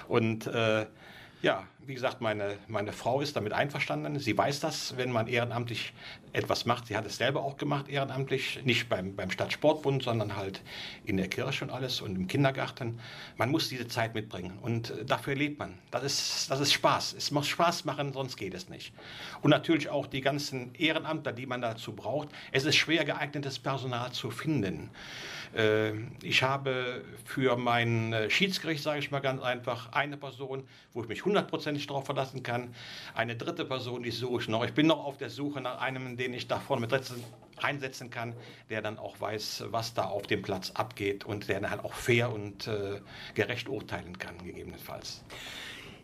Und 0.08 0.46
äh, 0.46 0.84
ja, 1.42 1.66
wie 1.84 1.94
gesagt, 1.94 2.20
meine, 2.20 2.56
meine 2.68 2.92
Frau 2.92 3.20
ist 3.20 3.34
damit 3.34 3.52
einverstanden. 3.52 4.20
Sie 4.20 4.38
weiß 4.38 4.60
das, 4.60 4.96
wenn 4.96 5.10
man 5.10 5.26
ehrenamtlich 5.26 5.92
etwas 6.32 6.66
macht. 6.66 6.86
Sie 6.86 6.96
hat 6.96 7.04
es 7.04 7.16
selber 7.16 7.42
auch 7.42 7.56
gemacht, 7.56 7.88
ehrenamtlich. 7.88 8.60
Nicht 8.64 8.88
beim, 8.88 9.16
beim 9.16 9.30
Stadtsportbund, 9.30 10.04
sondern 10.04 10.36
halt 10.36 10.62
in 11.04 11.16
der 11.16 11.26
Kirche 11.26 11.64
und 11.64 11.70
alles 11.70 12.00
und 12.00 12.14
im 12.14 12.28
Kindergarten. 12.28 13.00
Man 13.36 13.50
muss 13.50 13.68
diese 13.68 13.88
Zeit 13.88 14.14
mitbringen 14.14 14.58
und 14.62 14.90
äh, 14.90 15.04
dafür 15.04 15.34
lebt 15.34 15.58
man. 15.58 15.76
Das 15.90 16.04
ist, 16.04 16.48
das 16.48 16.60
ist 16.60 16.72
Spaß. 16.72 17.14
Es 17.14 17.32
muss 17.32 17.48
Spaß 17.48 17.84
machen, 17.84 18.12
sonst 18.12 18.36
geht 18.36 18.54
es 18.54 18.68
nicht. 18.68 18.92
Und 19.42 19.50
natürlich 19.50 19.88
auch 19.88 20.06
die 20.06 20.20
ganzen 20.20 20.72
Ehrenamtler, 20.76 21.32
die 21.32 21.46
man 21.46 21.60
dazu 21.60 21.92
braucht. 21.92 22.28
Es 22.52 22.64
ist 22.64 22.76
schwer 22.76 23.04
geeignetes 23.04 23.58
Personal 23.58 24.12
zu 24.12 24.30
finden. 24.30 24.90
Äh, 25.54 25.92
Ich 26.22 26.42
habe 26.42 27.02
für 27.24 27.56
mein 27.56 28.12
äh, 28.12 28.30
Schiedsgericht, 28.30 28.82
sage 28.82 28.98
ich 29.00 29.10
mal 29.10 29.20
ganz 29.20 29.42
einfach, 29.42 29.92
eine 29.92 30.16
Person, 30.16 30.64
wo 30.92 31.02
ich 31.02 31.08
mich 31.08 31.24
hundertprozentig 31.24 31.86
darauf 31.86 32.06
verlassen 32.06 32.42
kann. 32.42 32.74
Eine 33.14 33.36
dritte 33.36 33.64
Person, 33.64 34.02
die 34.02 34.10
suche 34.10 34.42
ich 34.42 34.48
noch. 34.48 34.64
Ich 34.64 34.72
bin 34.72 34.86
noch 34.86 35.04
auf 35.04 35.18
der 35.18 35.30
Suche 35.30 35.60
nach 35.60 35.80
einem, 35.80 36.16
den 36.16 36.34
ich 36.34 36.48
da 36.48 36.58
vorne 36.58 36.80
mit 36.86 36.92
einsetzen 37.62 38.10
kann, 38.10 38.34
der 38.70 38.82
dann 38.82 38.98
auch 38.98 39.20
weiß, 39.20 39.64
was 39.70 39.94
da 39.94 40.04
auf 40.04 40.22
dem 40.26 40.42
Platz 40.42 40.70
abgeht 40.72 41.24
und 41.24 41.48
der 41.48 41.60
dann 41.60 41.70
halt 41.70 41.84
auch 41.84 41.94
fair 41.94 42.32
und 42.32 42.66
äh, 42.66 43.00
gerecht 43.34 43.68
urteilen 43.68 44.18
kann, 44.18 44.38
gegebenenfalls. 44.44 45.22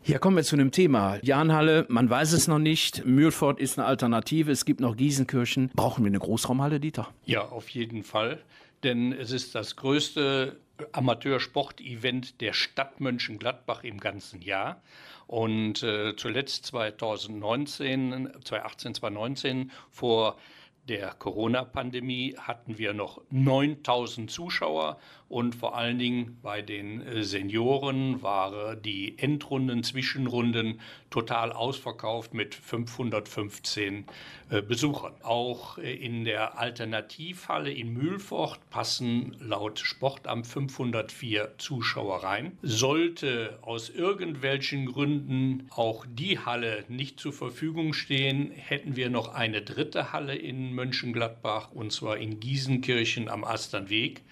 Hier 0.03 0.19
kommen 0.21 0.37
wir 0.37 0.45
zu 0.45 0.57
einem 0.57 0.71
Thema. 0.71 1.19
Jahnhalle, 1.23 1.85
man 1.89 2.09
weiß 2.09 2.33
es 2.33 2.49
noch 2.49 2.61
nicht. 2.61 3.05
Mühlfort 3.05 3.59
ist 3.59 3.79
eine 3.79 3.87
Alternative. 3.87 4.51
Es 4.51 4.65
gibt 4.65 4.81
noch 4.81 4.97
Giesenkirchen. 4.97 5.71
Brauchen 5.75 6.05
wir 6.05 6.09
eine 6.09 6.19
Großraumhalle, 6.21 6.81
Dieter? 6.81 7.09
Ja, 7.27 7.43
auf 7.43 7.69
jeden 7.71 8.03
Fall, 8.05 8.39
denn 8.83 9.13
es 9.13 9.31
ist 9.31 9.55
das 9.55 9.77
größte 9.77 10.59
Amateursport-Event 10.93 12.41
der 12.41 12.53
Stadt 12.53 13.01
Mönchengladbach 13.01 13.85
im 13.85 13.99
ganzen 13.99 14.41
Jahr. 14.41 14.83
Und 15.27 15.83
äh, 15.83 16.17
zuletzt 16.17 16.67
2019, 16.67 18.31
2018, 18.45 18.95
2019 18.95 19.71
vor 19.91 20.39
der 20.89 21.13
Corona-Pandemie 21.13 22.37
hatten 22.39 22.79
wir 22.79 22.95
noch 22.95 23.21
9000 23.31 24.31
Zuschauer 24.31 24.99
und 25.29 25.55
vor 25.55 25.77
allen 25.77 25.99
Dingen 25.99 26.39
bei 26.43 26.63
den 26.63 27.03
äh, 27.03 27.23
Senioren 27.23 28.23
waren 28.23 28.81
die 28.83 29.19
Endrunden, 29.19 29.85
Zwischenrunden 29.85 30.81
total 31.11 31.53
ausverkauft 31.53 32.33
mit 32.33 32.55
515 32.55 34.05
äh, 34.49 34.63
Besuchern. 34.63 35.13
Auch 35.23 35.77
äh, 35.77 35.95
in 35.95 36.25
der 36.25 36.59
Alternativhalle 36.59 37.71
in 37.71 37.93
Mühlfort 37.93 38.59
passen 38.71 39.37
laut 39.41 39.79
Sportamt 39.79 40.47
504 40.47 41.55
Zuschauer 41.59 42.25
rein. 42.25 42.57
Sollte 42.63 43.59
aus 43.61 43.91
irgendwelchen 43.91 44.87
Gründen 44.87 45.69
auch 45.71 46.07
die 46.09 46.39
Halle 46.39 46.85
nicht 46.89 47.21
zur 47.21 47.35
Verfügung 47.35 47.93
stehen, 47.93 48.51
hätten 48.51 48.97
wir 48.97 49.11
noch 49.11 49.35
eine 49.35 49.61
dritte 49.61 50.13
Halle 50.13 50.35
in 50.35 50.73
Mönchengladbach 50.75 51.73
und 51.73 51.93
zwar 51.93 52.17
in 52.17 52.41
Giesenkirchen 52.41 53.29
am 53.29 53.45
Asternweg. 53.45 54.23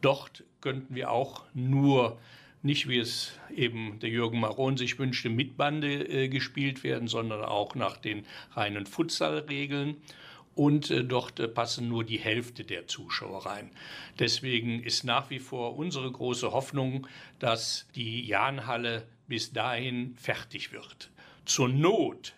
Dort 0.00 0.44
könnten 0.60 0.94
wir 0.94 1.10
auch 1.10 1.44
nur 1.54 2.18
nicht, 2.62 2.88
wie 2.88 2.98
es 2.98 3.38
eben 3.54 3.98
der 4.00 4.10
Jürgen 4.10 4.40
Maron 4.40 4.76
sich 4.76 4.98
wünschte, 4.98 5.30
mit 5.30 5.56
Bande 5.56 6.06
äh, 6.08 6.28
gespielt 6.28 6.84
werden, 6.84 7.08
sondern 7.08 7.44
auch 7.44 7.74
nach 7.74 7.96
den 7.96 8.26
reinen 8.52 8.86
Futsal-Regeln. 8.86 9.96
Und 10.54 10.90
äh, 10.90 11.04
dort 11.04 11.38
äh, 11.38 11.48
passen 11.48 11.88
nur 11.88 12.02
die 12.02 12.18
Hälfte 12.18 12.64
der 12.64 12.86
Zuschauer 12.86 13.46
rein. 13.46 13.70
Deswegen 14.18 14.82
ist 14.82 15.04
nach 15.04 15.30
wie 15.30 15.38
vor 15.38 15.76
unsere 15.76 16.10
große 16.10 16.50
Hoffnung, 16.52 17.06
dass 17.38 17.86
die 17.94 18.26
Jahnhalle 18.26 19.06
bis 19.28 19.52
dahin 19.52 20.14
fertig 20.16 20.72
wird. 20.72 21.10
Zur 21.44 21.68
Not 21.68 22.34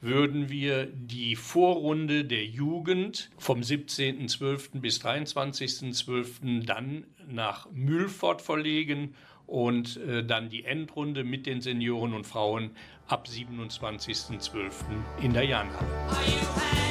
würden 0.00 0.48
wir 0.48 0.86
die 0.86 1.36
Vorrunde 1.36 2.24
der 2.24 2.44
Jugend 2.44 3.30
vom 3.36 3.60
17.12. 3.60 4.80
bis 4.80 5.00
23.12. 5.00 6.64
dann 6.64 7.04
nach 7.28 7.68
Mühlfort 7.72 8.40
verlegen 8.40 9.14
und 9.46 9.96
äh, 9.96 10.24
dann 10.24 10.50
die 10.50 10.64
Endrunde 10.64 11.24
mit 11.24 11.46
den 11.46 11.60
Senioren 11.60 12.14
und 12.14 12.26
Frauen 12.26 12.70
ab 13.08 13.26
27.12. 13.28 14.84
in 15.22 15.32
der 15.32 15.44
Jahnhalle. 15.44 16.87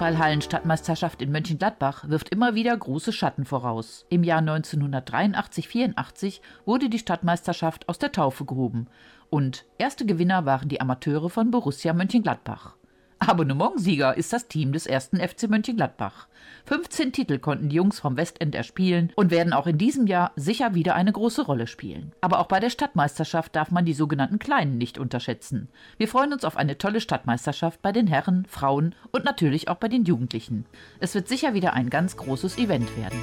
Fußballhallen-Stadtmeisterschaft 0.00 1.20
in 1.20 1.30
Mönchengladbach 1.30 2.08
wirft 2.08 2.30
immer 2.30 2.54
wieder 2.54 2.74
große 2.74 3.12
Schatten 3.12 3.44
voraus. 3.44 4.06
Im 4.08 4.24
Jahr 4.24 4.40
1983-84 4.40 6.40
wurde 6.64 6.88
die 6.88 6.98
Stadtmeisterschaft 6.98 7.86
aus 7.86 7.98
der 7.98 8.10
Taufe 8.10 8.46
gehoben 8.46 8.86
und 9.28 9.66
erste 9.76 10.06
Gewinner 10.06 10.46
waren 10.46 10.70
die 10.70 10.80
Amateure 10.80 11.28
von 11.28 11.50
Borussia 11.50 11.92
Mönchengladbach. 11.92 12.76
Abonnementsieger 13.18 14.16
ist 14.16 14.32
das 14.32 14.48
Team 14.48 14.72
des 14.72 14.86
ersten 14.86 15.18
FC 15.18 15.50
Mönchengladbach. 15.50 16.28
15 16.66 17.12
Titel 17.12 17.38
konnten 17.38 17.68
die 17.68 17.76
Jungs 17.76 18.00
vom 18.00 18.16
Westend 18.16 18.54
erspielen 18.54 19.12
und 19.16 19.30
werden 19.30 19.52
auch 19.52 19.66
in 19.66 19.78
diesem 19.78 20.06
Jahr 20.06 20.32
sicher 20.36 20.74
wieder 20.74 20.94
eine 20.94 21.12
große 21.12 21.42
Rolle 21.42 21.66
spielen. 21.66 22.12
Aber 22.20 22.38
auch 22.38 22.46
bei 22.46 22.60
der 22.60 22.70
Stadtmeisterschaft 22.70 23.54
darf 23.56 23.70
man 23.70 23.84
die 23.84 23.94
sogenannten 23.94 24.38
Kleinen 24.38 24.78
nicht 24.78 24.98
unterschätzen. 24.98 25.68
Wir 25.98 26.08
freuen 26.08 26.32
uns 26.32 26.44
auf 26.44 26.56
eine 26.56 26.78
tolle 26.78 27.00
Stadtmeisterschaft 27.00 27.82
bei 27.82 27.92
den 27.92 28.06
Herren, 28.06 28.46
Frauen 28.48 28.94
und 29.10 29.24
natürlich 29.24 29.68
auch 29.68 29.76
bei 29.76 29.88
den 29.88 30.04
Jugendlichen. 30.04 30.66
Es 30.98 31.14
wird 31.14 31.28
sicher 31.28 31.54
wieder 31.54 31.74
ein 31.74 31.90
ganz 31.90 32.16
großes 32.16 32.58
Event 32.58 32.90
werden. 32.96 33.18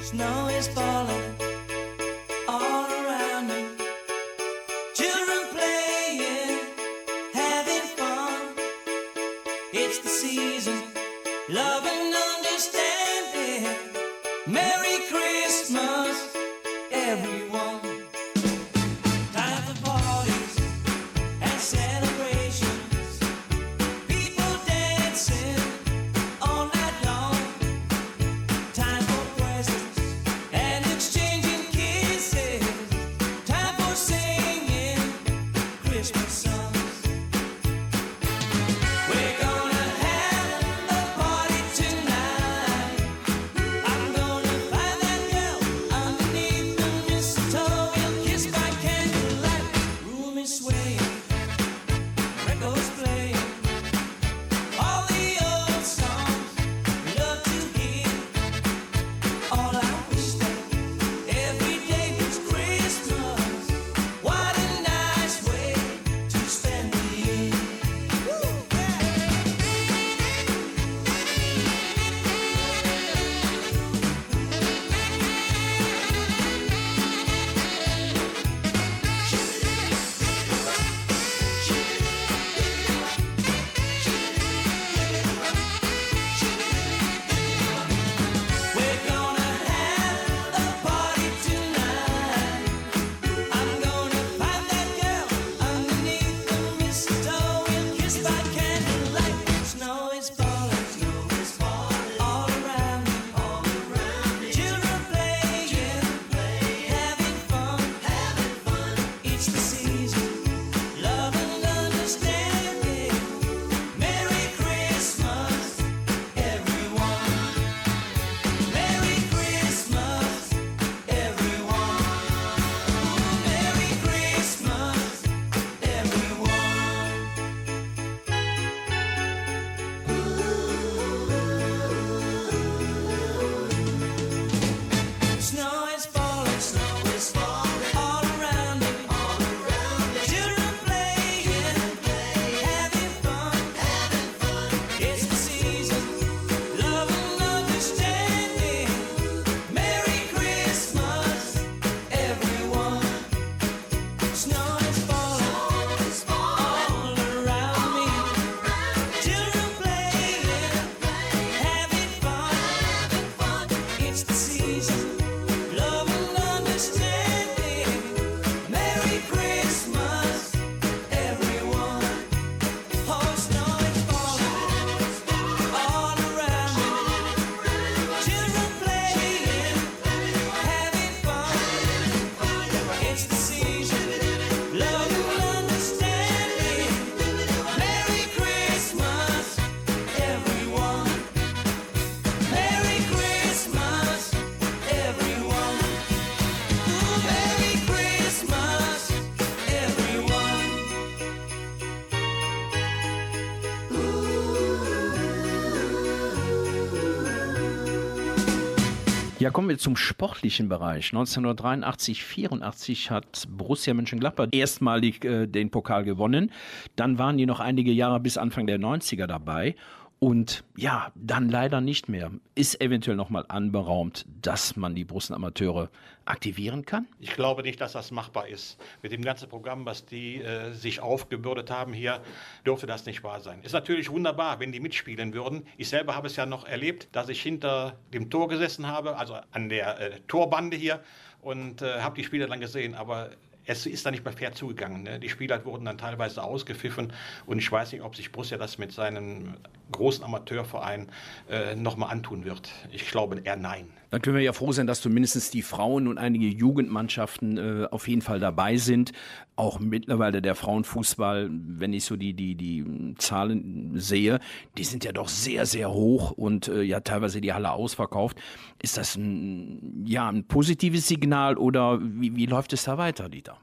Ja, 209.48 209.52
kommen 209.52 209.70
wir 209.70 209.78
zum 209.78 209.96
sportlichen 209.96 210.68
Bereich. 210.68 211.06
1983, 211.14 212.22
84 212.22 213.10
hat 213.10 213.48
Borussia 213.48 213.94
Mönchengladbach 213.94 214.48
erstmalig 214.52 215.24
äh, 215.24 215.46
den 215.46 215.70
Pokal 215.70 216.04
gewonnen. 216.04 216.52
Dann 216.96 217.16
waren 217.16 217.38
die 217.38 217.46
noch 217.46 217.58
einige 217.58 217.90
Jahre 217.90 218.20
bis 218.20 218.36
Anfang 218.36 218.66
der 218.66 218.78
90er 218.78 219.26
dabei. 219.26 219.74
Und 220.20 220.64
ja, 220.76 221.12
dann 221.14 221.48
leider 221.48 221.80
nicht 221.80 222.08
mehr. 222.08 222.32
Ist 222.56 222.80
eventuell 222.80 223.16
nochmal 223.16 223.44
anberaumt, 223.46 224.26
dass 224.42 224.74
man 224.74 224.96
die 224.96 225.04
Brustamateure 225.04 225.90
aktivieren 226.24 226.84
kann? 226.84 227.06
Ich 227.20 227.30
glaube 227.30 227.62
nicht, 227.62 227.80
dass 227.80 227.92
das 227.92 228.10
machbar 228.10 228.48
ist. 228.48 228.78
Mit 229.00 229.12
dem 229.12 229.22
ganzen 229.22 229.48
Programm, 229.48 229.86
was 229.86 230.06
die 230.06 230.42
äh, 230.42 230.72
sich 230.72 231.00
aufgebürdet 231.00 231.70
haben 231.70 231.92
hier, 231.92 232.20
dürfte 232.66 232.86
das 232.86 233.06
nicht 233.06 233.22
wahr 233.22 233.40
sein. 233.40 233.62
Ist 233.62 233.72
natürlich 233.72 234.10
wunderbar, 234.10 234.58
wenn 234.58 234.72
die 234.72 234.80
mitspielen 234.80 235.34
würden. 235.34 235.64
Ich 235.76 235.88
selber 235.88 236.16
habe 236.16 236.26
es 236.26 236.34
ja 236.34 236.46
noch 236.46 236.66
erlebt, 236.66 237.08
dass 237.12 237.28
ich 237.28 237.40
hinter 237.40 237.96
dem 238.12 238.28
Tor 238.28 238.48
gesessen 238.48 238.88
habe, 238.88 239.16
also 239.16 239.36
an 239.52 239.68
der 239.68 240.00
äh, 240.00 240.20
Torbande 240.26 240.76
hier 240.76 241.00
und 241.42 241.80
äh, 241.82 242.00
habe 242.00 242.16
die 242.16 242.24
Spieler 242.24 242.48
dann 242.48 242.58
gesehen. 242.58 242.96
Aber 242.96 243.30
es 243.66 243.86
ist 243.86 244.04
da 244.04 244.10
nicht 244.10 244.24
mehr 244.24 244.32
fair 244.32 244.52
zugegangen. 244.52 245.04
Ne? 245.04 245.20
Die 245.20 245.28
Spieler 245.28 245.64
wurden 245.64 245.84
dann 245.84 245.98
teilweise 245.98 246.42
ausgepfiffen 246.42 247.12
und 247.46 247.58
ich 247.58 247.70
weiß 247.70 247.92
nicht, 247.92 248.02
ob 248.02 248.16
sich 248.16 248.32
Borussia 248.32 248.56
das 248.58 248.78
mit 248.78 248.92
seinen 248.92 249.58
großen 249.92 250.24
Amateurverein 250.24 251.08
äh, 251.48 251.74
nochmal 251.74 252.10
antun 252.10 252.44
wird. 252.44 252.70
Ich 252.90 253.10
glaube 253.10 253.40
eher 253.40 253.56
nein. 253.56 253.88
Dann 254.10 254.22
können 254.22 254.36
wir 254.36 254.42
ja 254.42 254.54
froh 254.54 254.72
sein, 254.72 254.86
dass 254.86 255.02
zumindest 255.02 255.52
die 255.52 255.60
Frauen 255.60 256.08
und 256.08 256.16
einige 256.16 256.46
Jugendmannschaften 256.46 257.58
äh, 257.58 257.88
auf 257.90 258.08
jeden 258.08 258.22
Fall 258.22 258.40
dabei 258.40 258.78
sind. 258.78 259.12
Auch 259.54 259.80
mittlerweile 259.80 260.40
der 260.40 260.54
Frauenfußball, 260.54 261.50
wenn 261.50 261.92
ich 261.92 262.04
so 262.04 262.16
die, 262.16 262.32
die, 262.32 262.54
die 262.54 263.14
Zahlen 263.18 263.92
sehe, 263.98 264.40
die 264.78 264.84
sind 264.84 265.04
ja 265.04 265.12
doch 265.12 265.28
sehr, 265.28 265.66
sehr 265.66 265.92
hoch 265.92 266.30
und 266.30 266.68
äh, 266.68 266.82
ja 266.82 267.00
teilweise 267.00 267.42
die 267.42 267.52
Halle 267.52 267.72
ausverkauft. 267.72 268.38
Ist 268.82 268.96
das 268.96 269.16
ein, 269.16 270.04
ja, 270.06 270.28
ein 270.28 270.44
positives 270.44 271.06
Signal 271.06 271.58
oder 271.58 271.98
wie, 272.00 272.34
wie 272.34 272.46
läuft 272.46 272.72
es 272.72 272.84
da 272.84 272.96
weiter, 272.96 273.28
Dieter? 273.28 273.58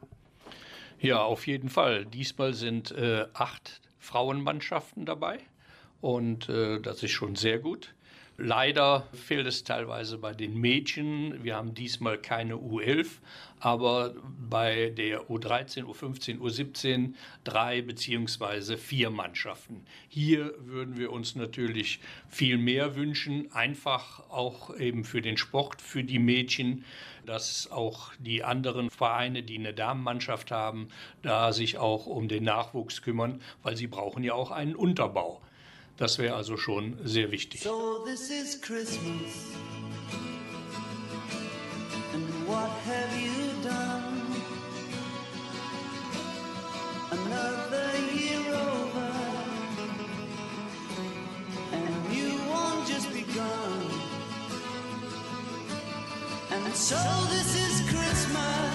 Ja, 1.00 1.24
auf 1.24 1.48
jeden 1.48 1.70
Fall. 1.70 2.06
Diesmal 2.06 2.54
sind 2.54 2.92
äh, 2.92 3.26
acht 3.34 3.82
Frauenmannschaften 3.98 5.06
dabei 5.06 5.40
und 6.06 6.50
äh, 6.50 6.80
das 6.80 7.02
ist 7.02 7.14
schon 7.14 7.36
sehr 7.36 7.58
gut. 7.58 7.96
Leider 8.38 9.08
fehlt 9.12 9.48
es 9.48 9.64
teilweise 9.64 10.20
bei 10.20 10.36
den 10.36 10.56
Mädchen. 10.56 11.44
Wir 11.44 11.56
haben 11.56 11.74
diesmal 11.74 12.20
keine 12.20 12.58
U11, 12.58 13.08
aber 13.60 14.14
bei 14.38 14.92
der 14.92 15.30
U13, 15.30 15.86
U15, 15.86 16.38
U17 16.38 17.14
drei 17.44 17.82
beziehungsweise 17.82 18.78
vier 18.78 19.10
Mannschaften. 19.10 19.84
Hier 20.08 20.54
würden 20.60 20.96
wir 20.96 21.12
uns 21.12 21.34
natürlich 21.34 22.00
viel 22.30 22.60
mehr 22.60 22.96
wünschen, 22.96 23.52
einfach 23.52 24.30
auch 24.30 24.76
eben 24.78 25.06
für 25.06 25.24
den 25.24 25.38
Sport, 25.38 25.82
für 25.82 26.04
die 26.04 26.20
Mädchen, 26.20 26.86
dass 27.26 27.72
auch 27.72 28.12
die 28.20 28.44
anderen 28.44 28.92
Vereine, 28.92 29.42
die 29.42 29.58
eine 29.58 29.74
Damenmannschaft 29.74 30.52
haben, 30.52 30.90
da 31.24 31.52
sich 31.52 31.80
auch 31.80 32.06
um 32.06 32.28
den 32.28 32.44
Nachwuchs 32.44 33.02
kümmern, 33.02 33.42
weil 33.64 33.76
sie 33.76 33.88
brauchen 33.88 34.24
ja 34.24 34.36
auch 34.36 34.52
einen 34.52 34.76
Unterbau. 34.76 35.42
Das 35.98 36.18
wäre 36.20 36.36
also 36.36 36.58
schon 36.58 36.98
sehr 37.06 37.32
wichtig. 37.32 37.62
So 37.62 38.04
this 38.06 38.30
is 38.30 38.60
Christmas. 38.62 39.56
And 42.14 42.48
what 42.48 42.70
have 42.86 43.18
you 43.18 43.54
done? 43.64 44.22
Another 47.12 47.92
year 48.14 48.54
over. 48.54 49.12
And 51.72 51.88
a 51.88 52.14
new 52.14 52.34
one 52.52 52.86
just 52.86 53.10
begun. 53.14 53.86
And 56.52 56.76
so 56.76 56.98
this 57.30 57.56
is 57.56 57.90
Christmas. 57.90 58.75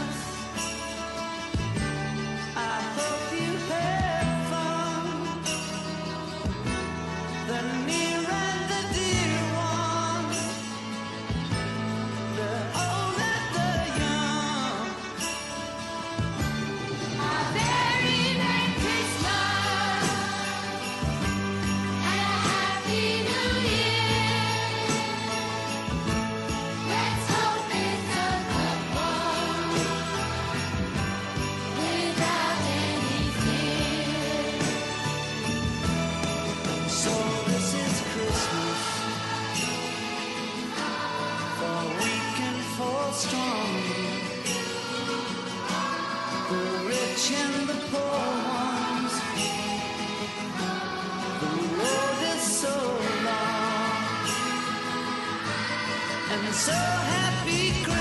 And 56.47 56.55
so 56.55 56.73
happy 56.73 58.00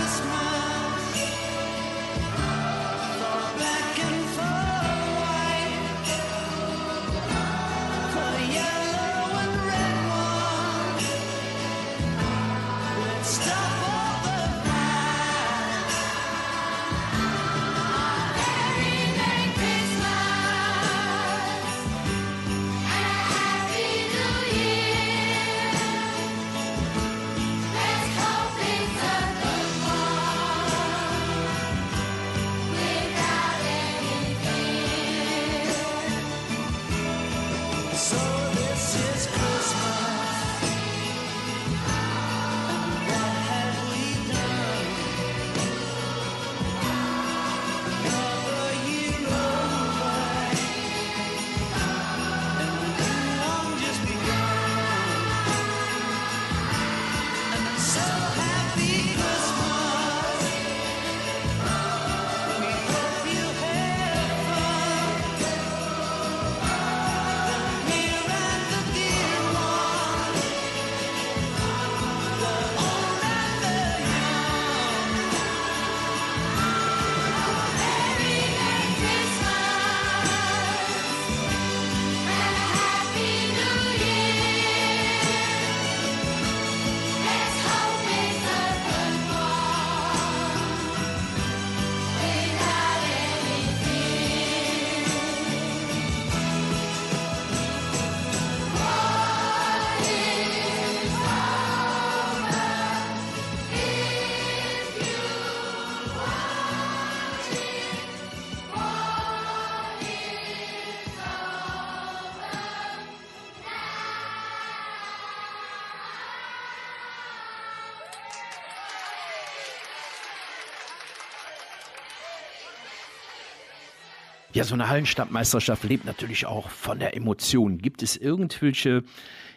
Ja, 124.60 124.66
so 124.66 124.74
eine 124.74 124.90
Hallenstadtmeisterschaft 124.90 125.86
lebt 125.86 126.04
natürlich 126.04 126.46
auch 126.46 126.68
von 126.70 127.00
der 127.00 127.16
Emotion. 127.16 127.78
Gibt 127.78 128.04
es 128.04 128.18
irgendwelche 128.18 129.04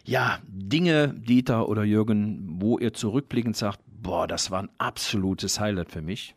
ja, 0.05 0.39
Dinge, 0.47 1.13
Dieter 1.13 1.67
oder 1.67 1.83
Jürgen, 1.83 2.45
wo 2.61 2.79
ihr 2.79 2.93
zurückblickend 2.93 3.57
sagt, 3.57 3.81
boah, 4.01 4.27
das 4.27 4.49
war 4.49 4.63
ein 4.63 4.69
absolutes 4.77 5.59
Highlight 5.59 5.91
für 5.91 6.01
mich? 6.01 6.35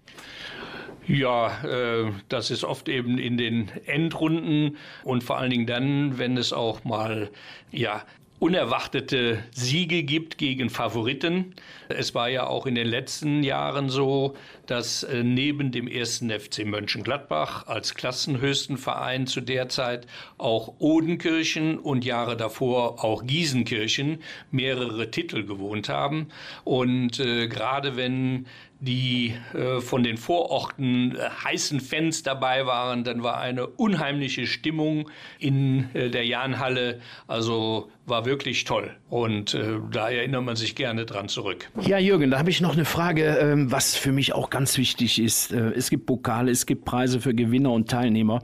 Ja, 1.07 1.63
äh, 1.63 2.11
das 2.29 2.51
ist 2.51 2.65
oft 2.65 2.89
eben 2.89 3.19
in 3.19 3.39
den 3.39 3.69
Endrunden 3.85 4.77
und 5.05 5.23
vor 5.23 5.39
allen 5.39 5.51
Dingen 5.53 5.67
dann, 5.67 6.19
wenn 6.19 6.37
es 6.37 6.53
auch 6.53 6.83
mal 6.83 7.31
ja 7.71 8.03
unerwartete 8.39 9.43
Siege 9.53 10.03
gibt 10.03 10.39
gegen 10.39 10.71
Favoriten. 10.71 11.55
Es 11.89 12.15
war 12.15 12.29
ja 12.29 12.47
auch 12.47 12.67
in 12.67 12.75
den 12.75 12.87
letzten 12.87 13.43
Jahren 13.43 13.89
so, 13.89 14.35
dass 14.71 15.03
äh, 15.03 15.23
neben 15.23 15.73
dem 15.73 15.89
ersten 15.89 16.31
FC 16.31 16.65
Mönchengladbach 16.65 17.67
als 17.67 17.95
klassenhöchsten 17.95 18.79
Verein 18.79 19.27
zu 19.27 19.41
der 19.41 19.69
Zeit 19.69 20.07
auch 20.39 20.75
Odenkirchen 20.79 21.79
und 21.79 22.05
Jahre 22.05 22.37
davor 22.37 23.05
auch 23.05 23.25
Gießenkirchen 23.25 24.23
mehrere 24.51 25.11
Titel 25.11 25.45
gewohnt 25.45 25.89
haben. 25.89 26.29
Und 26.65 27.21
äh, 27.21 27.49
gerade 27.49 27.97
wenn 27.97 28.47
die 28.81 29.35
äh, 29.55 29.81
von 29.81 30.03
den 30.03 30.17
Vororten 30.17 31.17
äh, 31.17 31.31
heißen 31.45 31.81
Fans 31.81 32.23
dabei 32.23 32.67
waren. 32.67 33.05
Dann 33.05 33.23
war 33.23 33.39
eine 33.39 33.67
unheimliche 33.67 34.47
Stimmung 34.47 35.11
in 35.39 35.89
äh, 35.95 36.11
der 36.11 36.27
Jahnhalle. 36.27 37.01
Also 37.27 37.91
war 38.05 38.25
wirklich 38.25 38.65
toll. 38.65 38.95
Und 39.09 39.55
äh, 39.55 39.79
da 39.91 40.11
erinnert 40.11 40.45
man 40.45 40.57
sich 40.57 40.77
gerne 40.77 41.07
dran 41.07 41.29
zurück. 41.29 41.71
Ja, 41.81 41.99
Jürgen, 41.99 42.31
da 42.31 42.39
habe 42.39 42.51
ich 42.51 42.61
noch 42.61 42.75
eine 42.75 42.85
Frage, 42.85 43.39
ähm, 43.39 43.73
was 43.73 43.97
für 43.97 44.13
mich 44.13 44.33
auch 44.35 44.51
ganz 44.57 44.79
wichtig 44.79 45.21
ist. 45.21 45.53
Äh, 45.53 45.73
Es 45.77 45.91
gibt 45.91 46.07
Pokale, 46.07 46.51
es 46.51 46.65
gibt 46.65 46.87
Preise 46.87 47.21
für 47.21 47.35
Gewinner 47.35 47.73
und 47.73 47.91
Teilnehmer. 47.91 48.41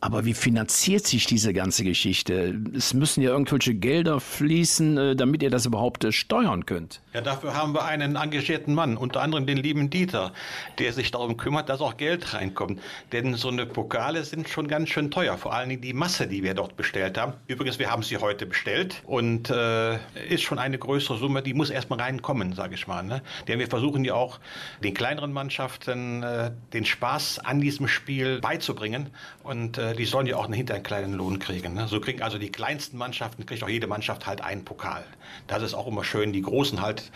Aber 0.00 0.26
wie 0.26 0.34
finanziert 0.34 1.06
sich 1.06 1.26
diese 1.26 1.54
ganze 1.54 1.82
Geschichte? 1.82 2.60
Es 2.76 2.92
müssen 2.92 3.22
ja 3.22 3.30
irgendwelche 3.30 3.74
Gelder 3.74 4.20
fließen, 4.20 4.98
äh, 4.98 5.16
damit 5.16 5.42
ihr 5.42 5.48
das 5.50 5.64
überhaupt 5.64 6.04
äh, 6.04 6.12
steuern 6.12 6.66
könnt. 6.66 7.00
Ja, 7.14 7.22
dafür 7.22 7.54
haben 7.54 7.72
wir 7.72 7.84
einen 7.84 8.16
engagierten 8.16 8.74
Mann, 8.74 8.98
unter 8.98 9.22
anderem 9.22 9.46
den 9.46 9.56
lieben 9.56 9.88
Dieter, 9.88 10.34
der 10.78 10.92
sich 10.92 11.10
darum 11.12 11.38
kümmert, 11.38 11.70
dass 11.70 11.80
auch 11.80 11.96
Geld 11.96 12.34
reinkommt. 12.34 12.80
Denn 13.12 13.34
so 13.36 13.48
eine 13.48 13.64
Pokale 13.64 14.22
sind 14.24 14.50
schon 14.50 14.68
ganz 14.68 14.90
schön 14.90 15.10
teuer, 15.10 15.38
vor 15.38 15.54
allen 15.54 15.70
Dingen 15.70 15.80
die 15.80 15.94
Masse, 15.94 16.26
die 16.26 16.42
wir 16.42 16.52
dort 16.52 16.76
bestellt 16.76 17.16
haben. 17.16 17.32
Übrigens, 17.46 17.78
wir 17.78 17.90
haben 17.90 18.02
sie 18.02 18.18
heute 18.18 18.44
bestellt 18.44 19.02
und 19.06 19.48
äh, 19.48 19.94
ist 20.28 20.42
schon 20.42 20.58
eine 20.58 20.78
größere 20.78 21.16
Summe, 21.16 21.42
die 21.42 21.54
muss 21.54 21.70
erstmal 21.70 22.00
reinkommen, 22.00 22.52
sage 22.52 22.74
ich 22.74 22.86
mal. 22.86 23.02
Ne? 23.02 23.22
Denn 23.48 23.58
wir 23.58 23.66
versuchen 23.66 24.04
ja 24.04 24.12
auch 24.12 24.40
den 24.84 24.92
kleineren 24.92 25.32
Mannschaften 25.32 26.22
äh, 26.22 26.50
den 26.74 26.84
Spaß 26.84 27.38
an 27.38 27.62
diesem 27.62 27.88
Spiel 27.88 28.40
beizubringen 28.40 29.08
und 29.42 29.78
äh, 29.78 29.85
die 29.94 30.04
sollen 30.04 30.26
ja 30.26 30.36
auch 30.36 30.52
hinter 30.52 30.74
einen 30.74 30.82
kleinen 30.82 31.12
Lohn 31.12 31.38
kriegen. 31.38 31.74
Ne? 31.74 31.86
So 31.88 32.00
kriegen 32.00 32.22
also 32.22 32.38
die 32.38 32.50
kleinsten 32.50 32.96
Mannschaften, 32.96 33.46
kriegt 33.46 33.62
auch 33.62 33.68
jede 33.68 33.86
Mannschaft 33.86 34.26
halt 34.26 34.40
einen 34.40 34.64
Pokal. 34.64 35.04
Das 35.46 35.62
ist 35.62 35.74
auch 35.74 35.86
immer 35.86 36.04
schön. 36.04 36.32
Die 36.32 36.42
Großen 36.42 36.80
halt, 36.80 37.10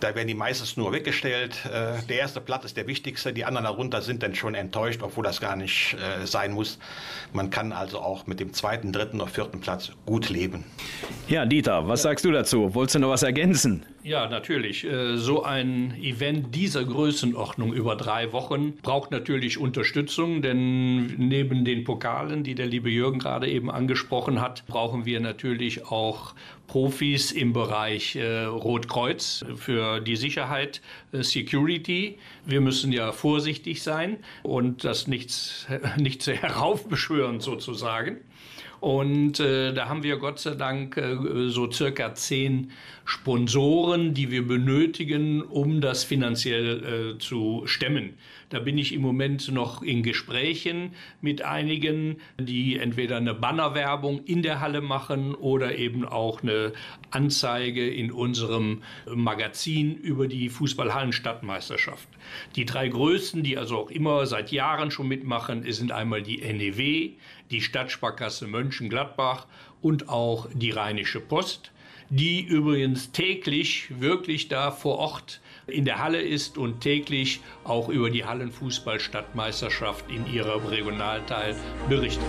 da 0.00 0.14
werden 0.14 0.28
die 0.28 0.34
meistens 0.34 0.76
nur 0.76 0.92
weggestellt. 0.92 1.64
Äh, 1.66 2.02
der 2.08 2.18
erste 2.18 2.40
Platz 2.40 2.64
ist 2.64 2.76
der 2.76 2.86
wichtigste. 2.86 3.32
Die 3.32 3.44
anderen 3.44 3.64
darunter 3.64 4.02
sind 4.02 4.22
dann 4.22 4.34
schon 4.34 4.54
enttäuscht, 4.54 5.02
obwohl 5.02 5.24
das 5.24 5.40
gar 5.40 5.56
nicht 5.56 5.94
äh, 5.94 6.26
sein 6.26 6.52
muss. 6.52 6.78
Man 7.32 7.50
kann 7.50 7.72
also 7.72 8.00
auch 8.00 8.26
mit 8.26 8.40
dem 8.40 8.52
zweiten, 8.52 8.92
dritten 8.92 9.20
oder 9.20 9.30
vierten 9.30 9.60
Platz 9.60 9.92
gut 10.06 10.28
leben. 10.28 10.64
Ja, 11.28 11.46
Dieter, 11.46 11.88
was 11.88 12.02
sagst 12.02 12.24
du 12.24 12.30
dazu? 12.30 12.74
Wolltest 12.74 12.96
du 12.96 12.98
noch 13.00 13.10
was 13.10 13.22
ergänzen? 13.22 13.84
Ja, 14.04 14.28
natürlich. 14.28 14.84
Äh, 14.84 15.16
So 15.16 15.44
ein 15.44 15.94
Event 16.02 16.54
dieser 16.54 16.84
Größenordnung 16.84 17.72
über 17.72 17.94
drei 17.94 18.32
Wochen 18.32 18.74
braucht 18.82 19.12
natürlich 19.12 19.58
Unterstützung, 19.58 20.42
denn 20.42 21.06
neben 21.18 21.64
den 21.64 21.84
Pokalen, 21.84 22.42
die 22.42 22.56
der 22.56 22.66
liebe 22.66 22.90
Jürgen 22.90 23.20
gerade 23.20 23.48
eben 23.48 23.70
angesprochen 23.70 24.40
hat, 24.40 24.66
brauchen 24.66 25.04
wir 25.04 25.20
natürlich 25.20 25.86
auch 25.86 26.34
Profis 26.66 27.30
im 27.30 27.52
Bereich 27.52 28.16
äh, 28.16 28.44
Rotkreuz 28.44 29.44
für 29.54 30.00
die 30.00 30.16
Sicherheit, 30.16 30.80
äh, 31.12 31.22
Security. 31.22 32.18
Wir 32.44 32.60
müssen 32.60 32.92
ja 32.92 33.12
vorsichtig 33.12 33.82
sein 33.82 34.16
und 34.42 34.82
das 34.82 35.06
nichts, 35.06 35.68
nicht 35.96 36.22
zu 36.22 36.32
heraufbeschwören 36.42 37.38
sozusagen. 37.38 38.16
Und 38.82 39.38
äh, 39.38 39.72
da 39.72 39.88
haben 39.88 40.02
wir 40.02 40.16
Gott 40.16 40.40
sei 40.40 40.56
Dank 40.56 40.96
äh, 40.96 41.16
so 41.50 41.70
circa 41.70 42.16
zehn 42.16 42.72
Sponsoren, 43.04 44.12
die 44.12 44.32
wir 44.32 44.44
benötigen, 44.44 45.40
um 45.40 45.80
das 45.80 46.02
finanziell 46.02 47.14
äh, 47.14 47.18
zu 47.20 47.62
stemmen. 47.66 48.14
Da 48.50 48.58
bin 48.58 48.78
ich 48.78 48.92
im 48.92 49.00
Moment 49.00 49.52
noch 49.52 49.82
in 49.82 50.02
Gesprächen 50.02 50.90
mit 51.20 51.42
einigen, 51.42 52.16
die 52.40 52.76
entweder 52.76 53.18
eine 53.18 53.34
Bannerwerbung 53.34 54.24
in 54.24 54.42
der 54.42 54.60
Halle 54.60 54.80
machen 54.80 55.36
oder 55.36 55.78
eben 55.78 56.04
auch 56.04 56.42
eine 56.42 56.72
Anzeige 57.12 57.88
in 57.88 58.10
unserem 58.10 58.82
Magazin 59.06 59.94
über 59.94 60.26
die 60.26 60.48
Fußballhallenstadtmeisterschaft. 60.48 62.08
Die 62.56 62.64
drei 62.64 62.88
größten, 62.88 63.44
die 63.44 63.56
also 63.56 63.78
auch 63.78 63.90
immer 63.90 64.26
seit 64.26 64.50
Jahren 64.50 64.90
schon 64.90 65.08
mitmachen, 65.08 65.64
sind 65.72 65.92
einmal 65.92 66.22
die 66.22 66.38
NEW, 66.38 67.12
die 67.52 67.60
Stadtsparkasse 67.60 68.46
Mönchengladbach 68.46 69.46
und 69.80 70.08
auch 70.08 70.48
die 70.52 70.70
Rheinische 70.70 71.20
Post, 71.20 71.70
die 72.10 72.42
übrigens 72.42 73.12
täglich 73.12 74.00
wirklich 74.00 74.48
da 74.48 74.70
vor 74.70 74.98
Ort 74.98 75.40
in 75.66 75.84
der 75.84 75.98
Halle 75.98 76.20
ist 76.20 76.58
und 76.58 76.80
täglich 76.80 77.40
auch 77.64 77.88
über 77.88 78.10
die 78.10 78.24
Hallenfußballstadtmeisterschaft 78.24 80.10
in 80.10 80.26
ihrem 80.32 80.66
Regionalteil 80.66 81.54
berichtet. 81.88 82.26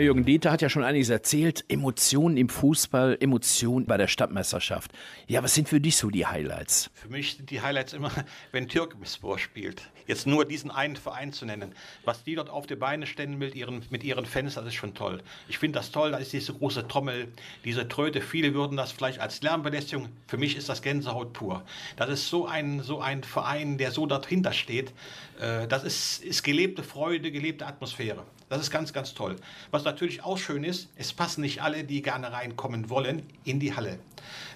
Herr 0.00 0.06
Jürgen 0.06 0.24
Dieter 0.24 0.50
hat 0.50 0.62
ja 0.62 0.70
schon 0.70 0.82
einiges 0.82 1.10
erzählt. 1.10 1.62
Emotionen 1.68 2.38
im 2.38 2.48
Fußball, 2.48 3.18
Emotionen 3.20 3.84
bei 3.84 3.98
der 3.98 4.08
Stadtmeisterschaft. 4.08 4.92
Ja, 5.26 5.42
was 5.42 5.54
sind 5.54 5.68
für 5.68 5.78
dich 5.78 5.98
so 5.98 6.08
die 6.08 6.24
Highlights? 6.24 6.90
Für 6.94 7.10
mich 7.10 7.36
sind 7.36 7.50
die 7.50 7.60
Highlights 7.60 7.92
immer, 7.92 8.10
wenn 8.52 8.66
Türkmespor 8.66 9.38
spielt. 9.38 9.82
Jetzt 10.06 10.26
nur 10.26 10.46
diesen 10.46 10.70
einen 10.70 10.96
Verein 10.96 11.34
zu 11.34 11.44
nennen. 11.44 11.74
Was 12.06 12.24
die 12.24 12.34
dort 12.34 12.48
auf 12.48 12.66
die 12.66 12.76
Beine 12.76 13.06
stellen 13.06 13.36
mit 13.36 13.54
ihren, 13.54 13.82
mit 13.90 14.02
ihren 14.02 14.24
Fans, 14.24 14.54
das 14.54 14.64
ist 14.64 14.72
schon 14.72 14.94
toll. 14.94 15.22
Ich 15.48 15.58
finde 15.58 15.78
das 15.78 15.90
toll, 15.90 16.12
da 16.12 16.16
ist 16.16 16.32
diese 16.32 16.54
große 16.54 16.88
Trommel, 16.88 17.28
diese 17.66 17.86
Tröte. 17.86 18.22
Viele 18.22 18.54
würden 18.54 18.78
das 18.78 18.92
vielleicht 18.92 19.20
als 19.20 19.42
Lärmbelästigung. 19.42 20.08
Für 20.26 20.38
mich 20.38 20.56
ist 20.56 20.70
das 20.70 20.80
Gänsehaut 20.80 21.34
pur. 21.34 21.62
Das 21.96 22.08
ist 22.08 22.26
so 22.30 22.46
ein, 22.46 22.82
so 22.82 23.02
ein 23.02 23.22
Verein, 23.22 23.76
der 23.76 23.90
so 23.90 24.06
dahinter 24.06 24.54
steht. 24.54 24.94
Äh, 25.38 25.68
Das 25.68 25.84
ist, 25.84 26.24
ist 26.24 26.42
gelebte 26.42 26.82
Freude, 26.82 27.30
gelebte 27.30 27.66
Atmosphäre. 27.66 28.24
Das 28.50 28.60
ist 28.60 28.72
ganz, 28.72 28.92
ganz 28.92 29.14
toll. 29.14 29.36
Was 29.70 29.84
natürlich 29.84 30.24
auch 30.24 30.36
schön 30.36 30.64
ist, 30.64 30.90
es 30.96 31.12
passen 31.12 31.40
nicht 31.40 31.62
alle, 31.62 31.84
die 31.84 32.02
gerne 32.02 32.32
reinkommen 32.32 32.90
wollen, 32.90 33.22
in 33.44 33.60
die 33.60 33.76
Halle. 33.76 34.00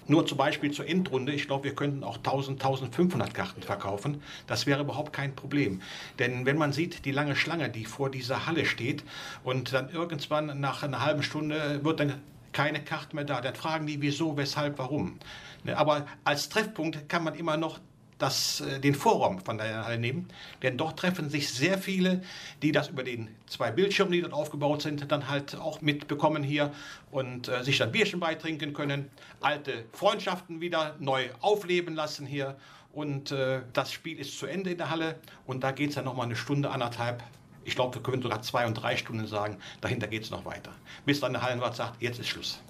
Nur 0.08 0.26
zum 0.26 0.36
Beispiel 0.36 0.72
zur 0.72 0.88
Endrunde, 0.88 1.32
ich 1.32 1.46
glaube, 1.46 1.62
wir 1.62 1.76
könnten 1.76 2.02
auch 2.02 2.16
1000, 2.16 2.60
1500 2.60 3.32
Karten 3.32 3.62
verkaufen. 3.62 4.20
Das 4.48 4.66
wäre 4.66 4.80
überhaupt 4.80 5.12
kein 5.12 5.36
Problem. 5.36 5.80
Denn 6.18 6.44
wenn 6.44 6.58
man 6.58 6.72
sieht, 6.72 7.04
die 7.04 7.12
lange 7.12 7.36
Schlange, 7.36 7.70
die 7.70 7.84
vor 7.84 8.10
dieser 8.10 8.46
Halle 8.46 8.66
steht 8.66 9.04
und 9.44 9.72
dann 9.72 9.88
irgendwann 9.90 10.58
nach 10.58 10.82
einer 10.82 11.00
halben 11.00 11.22
Stunde 11.22 11.84
wird 11.84 12.00
dann 12.00 12.20
keine 12.52 12.82
Karte 12.82 13.14
mehr 13.14 13.24
da, 13.24 13.40
dann 13.40 13.54
fragen 13.54 13.86
die, 13.86 14.02
wieso, 14.02 14.36
weshalb, 14.36 14.76
warum. 14.78 15.20
Ne, 15.62 15.78
Aber 15.78 16.06
als 16.24 16.48
Treffpunkt 16.48 17.08
kann 17.08 17.22
man 17.22 17.36
immer 17.36 17.56
noch 17.56 17.78
das, 18.24 18.62
äh, 18.62 18.80
den 18.80 18.94
Vorraum 18.94 19.38
von 19.38 19.58
der 19.58 19.84
Halle 19.84 19.98
nehmen, 19.98 20.28
denn 20.62 20.78
dort 20.78 20.98
treffen 20.98 21.28
sich 21.28 21.50
sehr 21.50 21.76
viele, 21.76 22.22
die 22.62 22.72
das 22.72 22.88
über 22.88 23.04
den 23.04 23.28
zwei 23.46 23.70
Bildschirmen, 23.70 24.12
die 24.12 24.22
dort 24.22 24.32
aufgebaut 24.32 24.80
sind, 24.80 25.12
dann 25.12 25.28
halt 25.28 25.56
auch 25.56 25.82
mitbekommen 25.82 26.42
hier 26.42 26.72
und 27.10 27.48
äh, 27.48 27.62
sich 27.62 27.76
dann 27.76 27.92
Bierchen 27.92 28.20
beitrinken 28.20 28.72
können, 28.72 29.10
alte 29.40 29.84
Freundschaften 29.92 30.62
wieder 30.62 30.96
neu 31.00 31.28
aufleben 31.40 31.94
lassen 31.94 32.24
hier 32.24 32.56
und 32.94 33.30
äh, 33.30 33.60
das 33.74 33.92
Spiel 33.92 34.18
ist 34.18 34.38
zu 34.38 34.46
Ende 34.46 34.70
in 34.70 34.78
der 34.78 34.88
Halle 34.88 35.16
und 35.46 35.62
da 35.62 35.72
geht 35.72 35.90
es 35.90 35.96
dann 35.96 36.06
nochmal 36.06 36.26
eine 36.26 36.36
Stunde, 36.36 36.70
anderthalb. 36.70 37.22
Ich 37.66 37.74
glaube, 37.74 37.94
wir 37.94 38.02
können 38.02 38.22
sogar 38.22 38.40
zwei 38.40 38.66
und 38.66 38.74
drei 38.74 38.96
Stunden 38.96 39.26
sagen, 39.26 39.58
dahinter 39.80 40.06
geht 40.06 40.22
es 40.22 40.30
noch 40.30 40.44
weiter. 40.44 40.70
Bis 41.04 41.20
dann 41.20 41.32
der 41.32 41.42
Hallenwart 41.42 41.76
sagt, 41.76 42.00
jetzt 42.02 42.18
ist 42.18 42.28
Schluss. 42.28 42.60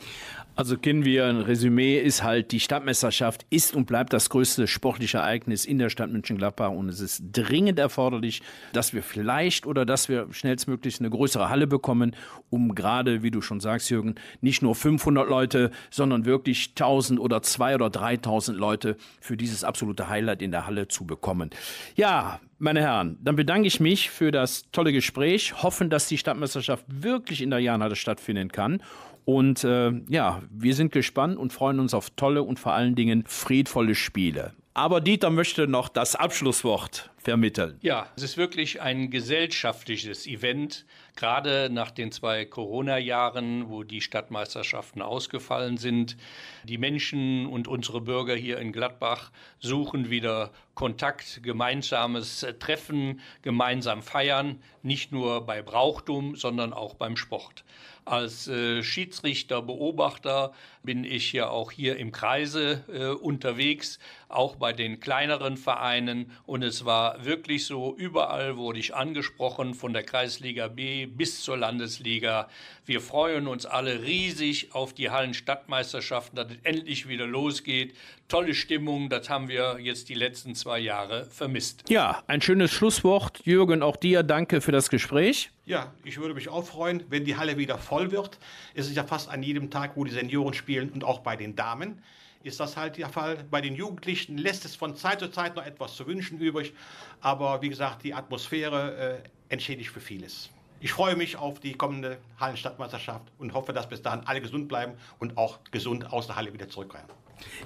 Also 0.57 0.79
kennen 0.79 1.05
wir 1.05 1.27
ein 1.27 1.41
Resümee, 1.41 1.99
ist 1.99 2.23
halt, 2.23 2.53
die 2.53 2.61
Stadtmeisterschaft 2.61 3.45
ist 3.51 3.75
und 3.75 3.87
bleibt 3.87 4.13
das 4.13 4.31
größte 4.31 4.69
sportliche 4.69 5.19
Ereignis 5.19 5.65
in 5.65 5.79
der 5.79 5.91
Stadt 5.91 6.13
München-Gladbach 6.13 6.71
und 6.71 6.89
es 6.89 7.01
ist 7.01 7.25
dringend 7.33 7.81
erforderlich, 7.81 8.41
dass 8.73 8.95
wir 8.95 9.03
vielleicht 9.03 9.67
oder 9.67 9.85
dass 9.85 10.09
wir 10.09 10.29
schnellstmöglich 10.31 11.01
eine 11.01 11.11
größere 11.11 11.49
Halle 11.49 11.67
bekommen, 11.67 12.15
um 12.51 12.77
gerade, 12.77 13.25
wie 13.25 13.33
du 13.33 13.41
schon 13.41 13.59
sagst, 13.59 13.91
Jürgen, 13.91 14.15
nicht 14.43 14.63
nur 14.63 14.77
500 14.77 15.29
Leute, 15.29 15.73
sondern 15.91 16.25
wirklich 16.25 16.69
1000 16.71 17.19
oder 17.19 17.43
2 17.43 17.75
oder 17.75 17.91
3000 17.91 18.57
Leute 18.57 18.97
für 19.21 19.37
dieses 19.37 19.65
absolute 19.65 20.09
Highlight 20.09 20.41
in 20.41 20.53
der 20.53 20.69
Halle 20.69 20.87
zu 20.87 21.05
bekommen. 21.05 21.51
Ja, 21.97 22.39
meine 22.61 22.81
Herren, 22.81 23.19
dann 23.23 23.35
bedanke 23.35 23.67
ich 23.67 23.81
mich 23.81 24.09
für 24.09 24.31
das 24.31 24.71
tolle 24.71 24.93
Gespräch, 24.93 25.65
hoffen, 25.65 25.91
dass 25.91 26.07
die 26.07 26.17
Stadtmeisterschaft 26.17 26.85
wirklich 26.89 27.43
in 27.43 27.51
der 27.51 27.59
Jahnhalle 27.59 27.97
stattfinden 27.97 28.53
kann 28.53 28.81
und 29.25 29.64
äh, 29.64 29.93
ja, 30.09 30.43
wir 30.51 30.75
sind 30.75 30.93
gespannt 30.93 31.39
und 31.39 31.53
freuen 31.53 31.81
uns 31.81 31.95
auf 31.95 32.11
tolle 32.11 32.43
und 32.43 32.59
vor 32.59 32.72
allen 32.72 32.95
Dingen 32.95 33.25
friedvolle 33.27 33.95
Spiele. 33.95 34.53
Aber 34.77 35.01
Dieter 35.01 35.31
möchte 35.31 35.68
noch 35.68 35.89
das 35.89 36.16
Abschlusswort 36.16 37.11
vermitteln. 37.16 37.79
Ja, 37.81 38.09
es 38.16 38.25
ist 38.25 38.37
wirklich 38.37 38.83
ein 38.83 39.09
gesellschaftliches 39.09 40.27
Event, 40.27 40.85
gerade 41.14 41.70
nach 41.70 41.93
den 41.93 42.11
zwei 42.11 42.45
Corona-Jahren, 42.45 43.68
wo 43.68 43.85
die 43.85 44.01
Stadtmeisterschaften 44.01 45.01
ausgefallen 45.01 45.77
sind. 45.77 46.16
Die 46.64 46.77
Menschen 46.77 47.47
und 47.47 47.68
unsere 47.68 48.01
Bürger 48.01 48.35
hier 48.35 48.59
in 48.59 48.72
Gladbach 48.72 49.31
suchen 49.61 50.11
wieder 50.11 50.51
Kontakt, 50.75 51.45
gemeinsames 51.45 52.45
Treffen, 52.59 53.20
gemeinsam 53.43 54.03
feiern, 54.03 54.61
nicht 54.83 55.12
nur 55.12 55.47
bei 55.47 55.62
Brauchtum, 55.62 56.35
sondern 56.35 56.72
auch 56.72 56.95
beim 56.95 57.16
Sport. 57.16 57.64
Als 58.05 58.49
äh, 58.49 58.83
Schiedsrichter, 58.83 59.63
Beobachter 59.63 60.53
bin 60.85 61.05
ich 61.05 61.32
ja 61.32 61.49
auch 61.49 61.70
hier 61.72 61.97
im 61.97 62.12
Kreise 62.12 62.85
äh, 62.93 63.07
unterwegs, 63.09 63.99
auch 64.28 64.57
bei 64.57 64.72
den 64.72 65.01
kleineren 65.01 65.57
Vereinen. 65.57 66.30
Und 66.47 66.62
es 66.62 66.85
war 66.85 67.24
wirklich 67.24 67.66
so, 67.66 67.97
überall 67.97 68.57
wurde 68.57 68.78
ich 68.78 68.95
angesprochen, 68.95 69.74
von 69.74 69.93
der 69.93 70.03
Kreisliga 70.03 70.68
B 70.68 71.07
bis 71.07 71.43
zur 71.43 71.57
Landesliga. 71.57 72.49
Wir 72.85 73.01
freuen 73.01 73.47
uns 73.47 73.64
alle 73.64 74.03
riesig 74.03 74.74
auf 74.74 74.93
die 74.93 75.11
Hallenstadtmeisterschaften, 75.11 76.37
dass 76.37 76.51
es 76.51 76.59
endlich 76.62 77.09
wieder 77.09 77.26
losgeht. 77.26 77.95
Tolle 78.28 78.55
Stimmung, 78.55 79.09
das 79.09 79.28
haben 79.30 79.49
wir 79.49 79.78
jetzt 79.80 80.09
die 80.09 80.14
letzten 80.14 80.55
zwei 80.55 80.78
Jahre 80.78 81.26
vermisst. 81.26 81.85
Ja, 81.89 82.22
ein 82.26 82.41
schönes 82.41 82.72
Schlusswort. 82.72 83.41
Jürgen, 83.45 83.82
auch 83.82 83.97
dir 83.97 84.22
danke 84.22 84.61
für 84.61 84.72
das 84.72 84.91
Gespräch. 84.91 85.51
Ja, 85.66 85.95
ich 86.05 86.18
würde 86.18 86.35
mich 86.35 86.51
auch 86.51 86.64
freuen, 86.64 87.05
wenn 87.09 87.24
die 87.24 87.37
Halle 87.37 87.57
wieder 87.57 87.78
voll 87.78 88.11
wird. 88.11 88.39
Es 88.74 88.87
ist 88.87 88.97
ja 88.97 89.05
fast 89.05 89.30
an 89.30 89.43
jedem 89.43 89.70
Tag, 89.70 89.93
wo 89.95 90.05
die 90.05 90.11
Senioren 90.11 90.53
spielen 90.53 90.74
und 90.81 91.05
auch 91.05 91.20
bei 91.20 91.37
den 91.37 91.57
Damen 91.57 92.03
ist 92.43 92.61
das 92.61 92.77
halt 92.77 92.99
der 92.99 93.09
Fall. 93.09 93.39
Bei 93.51 93.61
den 93.61 93.75
Jugendlichen 93.75 94.37
lässt 94.39 94.64
es 94.64 94.77
von 94.77 94.97
Zeit 94.97 95.20
zu 95.20 95.29
Zeit 95.31 95.57
noch 95.57 95.64
etwas 95.64 95.97
zu 95.97 96.07
wünschen 96.07 96.39
übrig. 96.39 96.75
Aber 97.20 97.62
wie 97.62 97.70
gesagt, 97.70 98.05
die 98.05 98.14
Atmosphäre 98.14 99.22
äh, 99.25 99.53
entschädigt 99.53 99.91
für 99.91 100.01
vieles. 100.01 100.51
Ich 100.81 100.93
freue 100.93 101.16
mich 101.16 101.37
auf 101.37 101.61
die 101.61 101.72
kommende 101.72 102.18
Hallenstadtmeisterschaft 102.39 103.33
und 103.39 103.55
hoffe, 103.55 103.72
dass 103.72 103.89
bis 103.89 104.03
dahin 104.03 104.20
alle 104.27 104.43
gesund 104.43 104.68
bleiben 104.68 104.93
und 105.18 105.39
auch 105.39 105.61
gesund 105.70 106.12
aus 106.12 106.27
der 106.27 106.37
Halle 106.37 106.53
wieder 106.53 106.68
zurückkehren. 106.68 107.07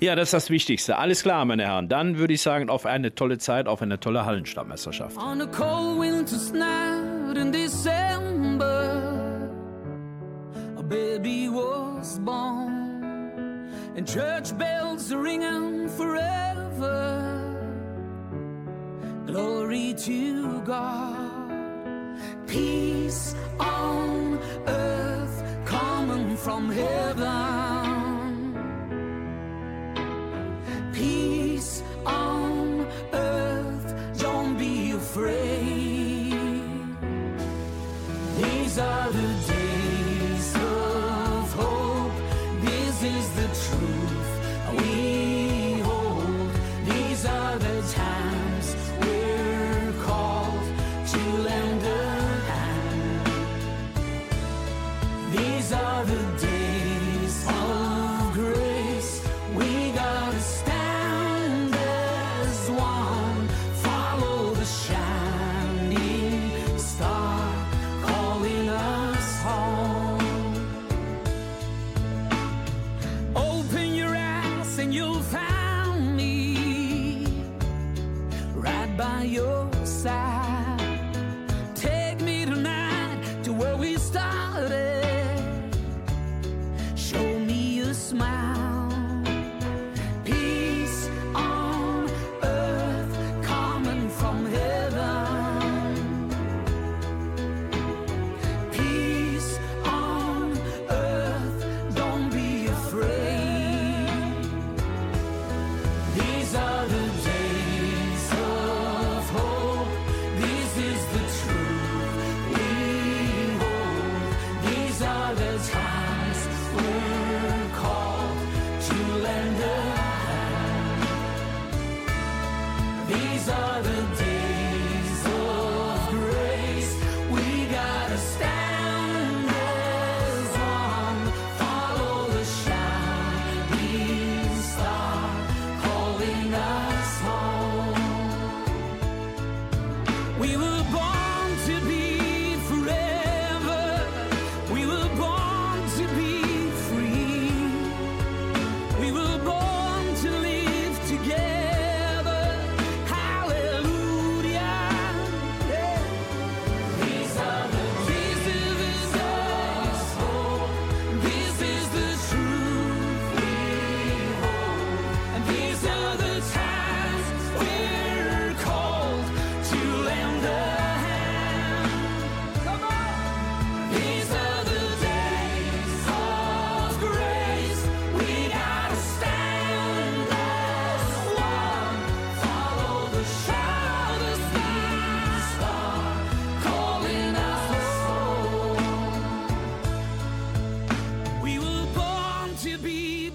Ja, 0.00 0.14
das 0.14 0.28
ist 0.28 0.34
das 0.34 0.50
Wichtigste. 0.50 0.98
Alles 0.98 1.22
klar, 1.22 1.44
meine 1.44 1.64
Herren. 1.64 1.88
Dann 1.88 2.18
würde 2.18 2.34
ich 2.34 2.42
sagen, 2.42 2.70
auf 2.70 2.86
eine 2.86 3.14
tolle 3.14 3.38
Zeit, 3.38 3.66
auf 3.66 3.82
eine 3.82 3.98
tolle 3.98 4.24
Hallenstadtmeisterschaft. 4.24 5.16
On 5.16 5.40
a 5.40 5.46
cold 5.46 6.00
winter's 6.00 6.52
night 6.52 7.36
in 7.36 7.52
December, 7.52 9.02
a 10.78 10.82
baby 10.82 11.48
was 11.48 12.20
born, 12.24 12.77
and 13.98 14.06
church 14.06 14.56
bells 14.56 15.10
are 15.12 15.20
ringing 15.20 15.88
forever. 15.88 16.94
Glory 19.26 19.92
to 19.94 20.62
God, 20.62 22.16
peace 22.46 23.34
on 23.58 24.38
earth 24.68 25.42
coming 25.64 26.36
from 26.36 26.70
heaven. 26.70 27.34
Peace 30.92 31.82
on 32.06 32.47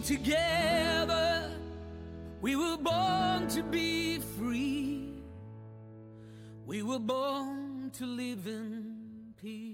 together. 0.04 1.50
We 2.42 2.58
were 2.58 2.78
born 2.78 3.48
to 3.50 3.64
be 3.64 4.20
free. 4.38 5.24
We 6.68 6.84
were 6.84 7.00
born 7.00 7.92
to 7.98 8.06
live 8.06 8.46
in 8.46 9.34
peace. 9.42 9.74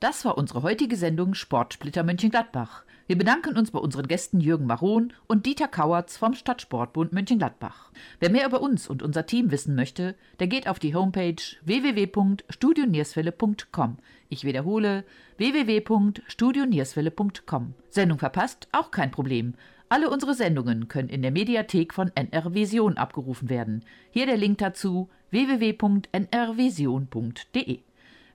Das 0.00 0.24
war 0.24 0.36
unsere 0.38 0.62
heutige 0.62 0.96
Sendung 0.96 1.34
Sportsplitter 1.34 2.02
Mönchengladbach. 2.04 2.84
Wir 3.06 3.16
bedanken 3.16 3.56
uns 3.56 3.70
bei 3.70 3.78
unseren 3.78 4.08
Gästen 4.08 4.40
Jürgen 4.40 4.66
Maron 4.66 5.14
und 5.26 5.46
Dieter 5.46 5.68
Kauertz 5.68 6.16
vom 6.16 6.34
Stadtsportbund 6.34 7.12
Mönchengladbach. 7.12 7.92
Wer 8.18 8.30
mehr 8.30 8.46
über 8.46 8.60
uns 8.60 8.88
und 8.88 9.02
unser 9.02 9.24
Team 9.26 9.52
wissen 9.52 9.74
möchte, 9.74 10.16
der 10.40 10.48
geht 10.48 10.68
auf 10.68 10.78
die 10.78 10.94
Homepage 10.94 11.36
www.studionierswelle.com. 11.64 13.98
Ich 14.28 14.44
wiederhole 14.44 15.04
www.studionierswelle.com. 15.38 17.74
Sendung 17.88 18.18
verpasst? 18.18 18.68
Auch 18.72 18.90
kein 18.90 19.10
Problem. 19.10 19.54
Alle 19.88 20.10
unsere 20.10 20.34
Sendungen 20.34 20.88
können 20.88 21.08
in 21.08 21.22
der 21.22 21.30
Mediathek 21.30 21.94
von 21.94 22.10
NR 22.14 22.52
Vision 22.54 22.96
abgerufen 22.96 23.48
werden. 23.48 23.84
Hier 24.10 24.26
der 24.26 24.36
Link 24.36 24.58
dazu 24.58 25.08
www.nrvision.de. 25.30 27.80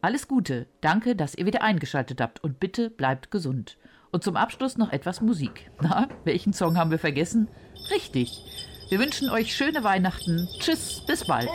Alles 0.01 0.27
Gute, 0.27 0.67
danke, 0.81 1.15
dass 1.15 1.37
ihr 1.37 1.47
wieder 1.47 1.63
eingeschaltet 1.63 2.21
habt 2.21 2.43
und 2.43 2.59
bitte 2.59 2.91
bleibt 2.91 3.31
gesund. 3.31 3.79
Und 4.11 4.25
zum 4.25 4.37
Abschluss 4.37 4.77
noch 4.77 4.91
etwas 4.93 5.21
Musik. 5.21 5.71
Na, 5.81 6.09
welchen 6.25 6.53
Song 6.53 6.77
haben 6.77 6.91
wir 6.91 6.99
vergessen? 6.99 7.49
Richtig. 7.91 8.43
Wir 8.91 8.99
wünschen 8.99 9.31
euch 9.31 9.55
schöne 9.55 9.85
Weihnachten. 9.85 10.49
Tschüss, 10.59 11.03
bis 11.07 11.25
bald. 11.25 11.49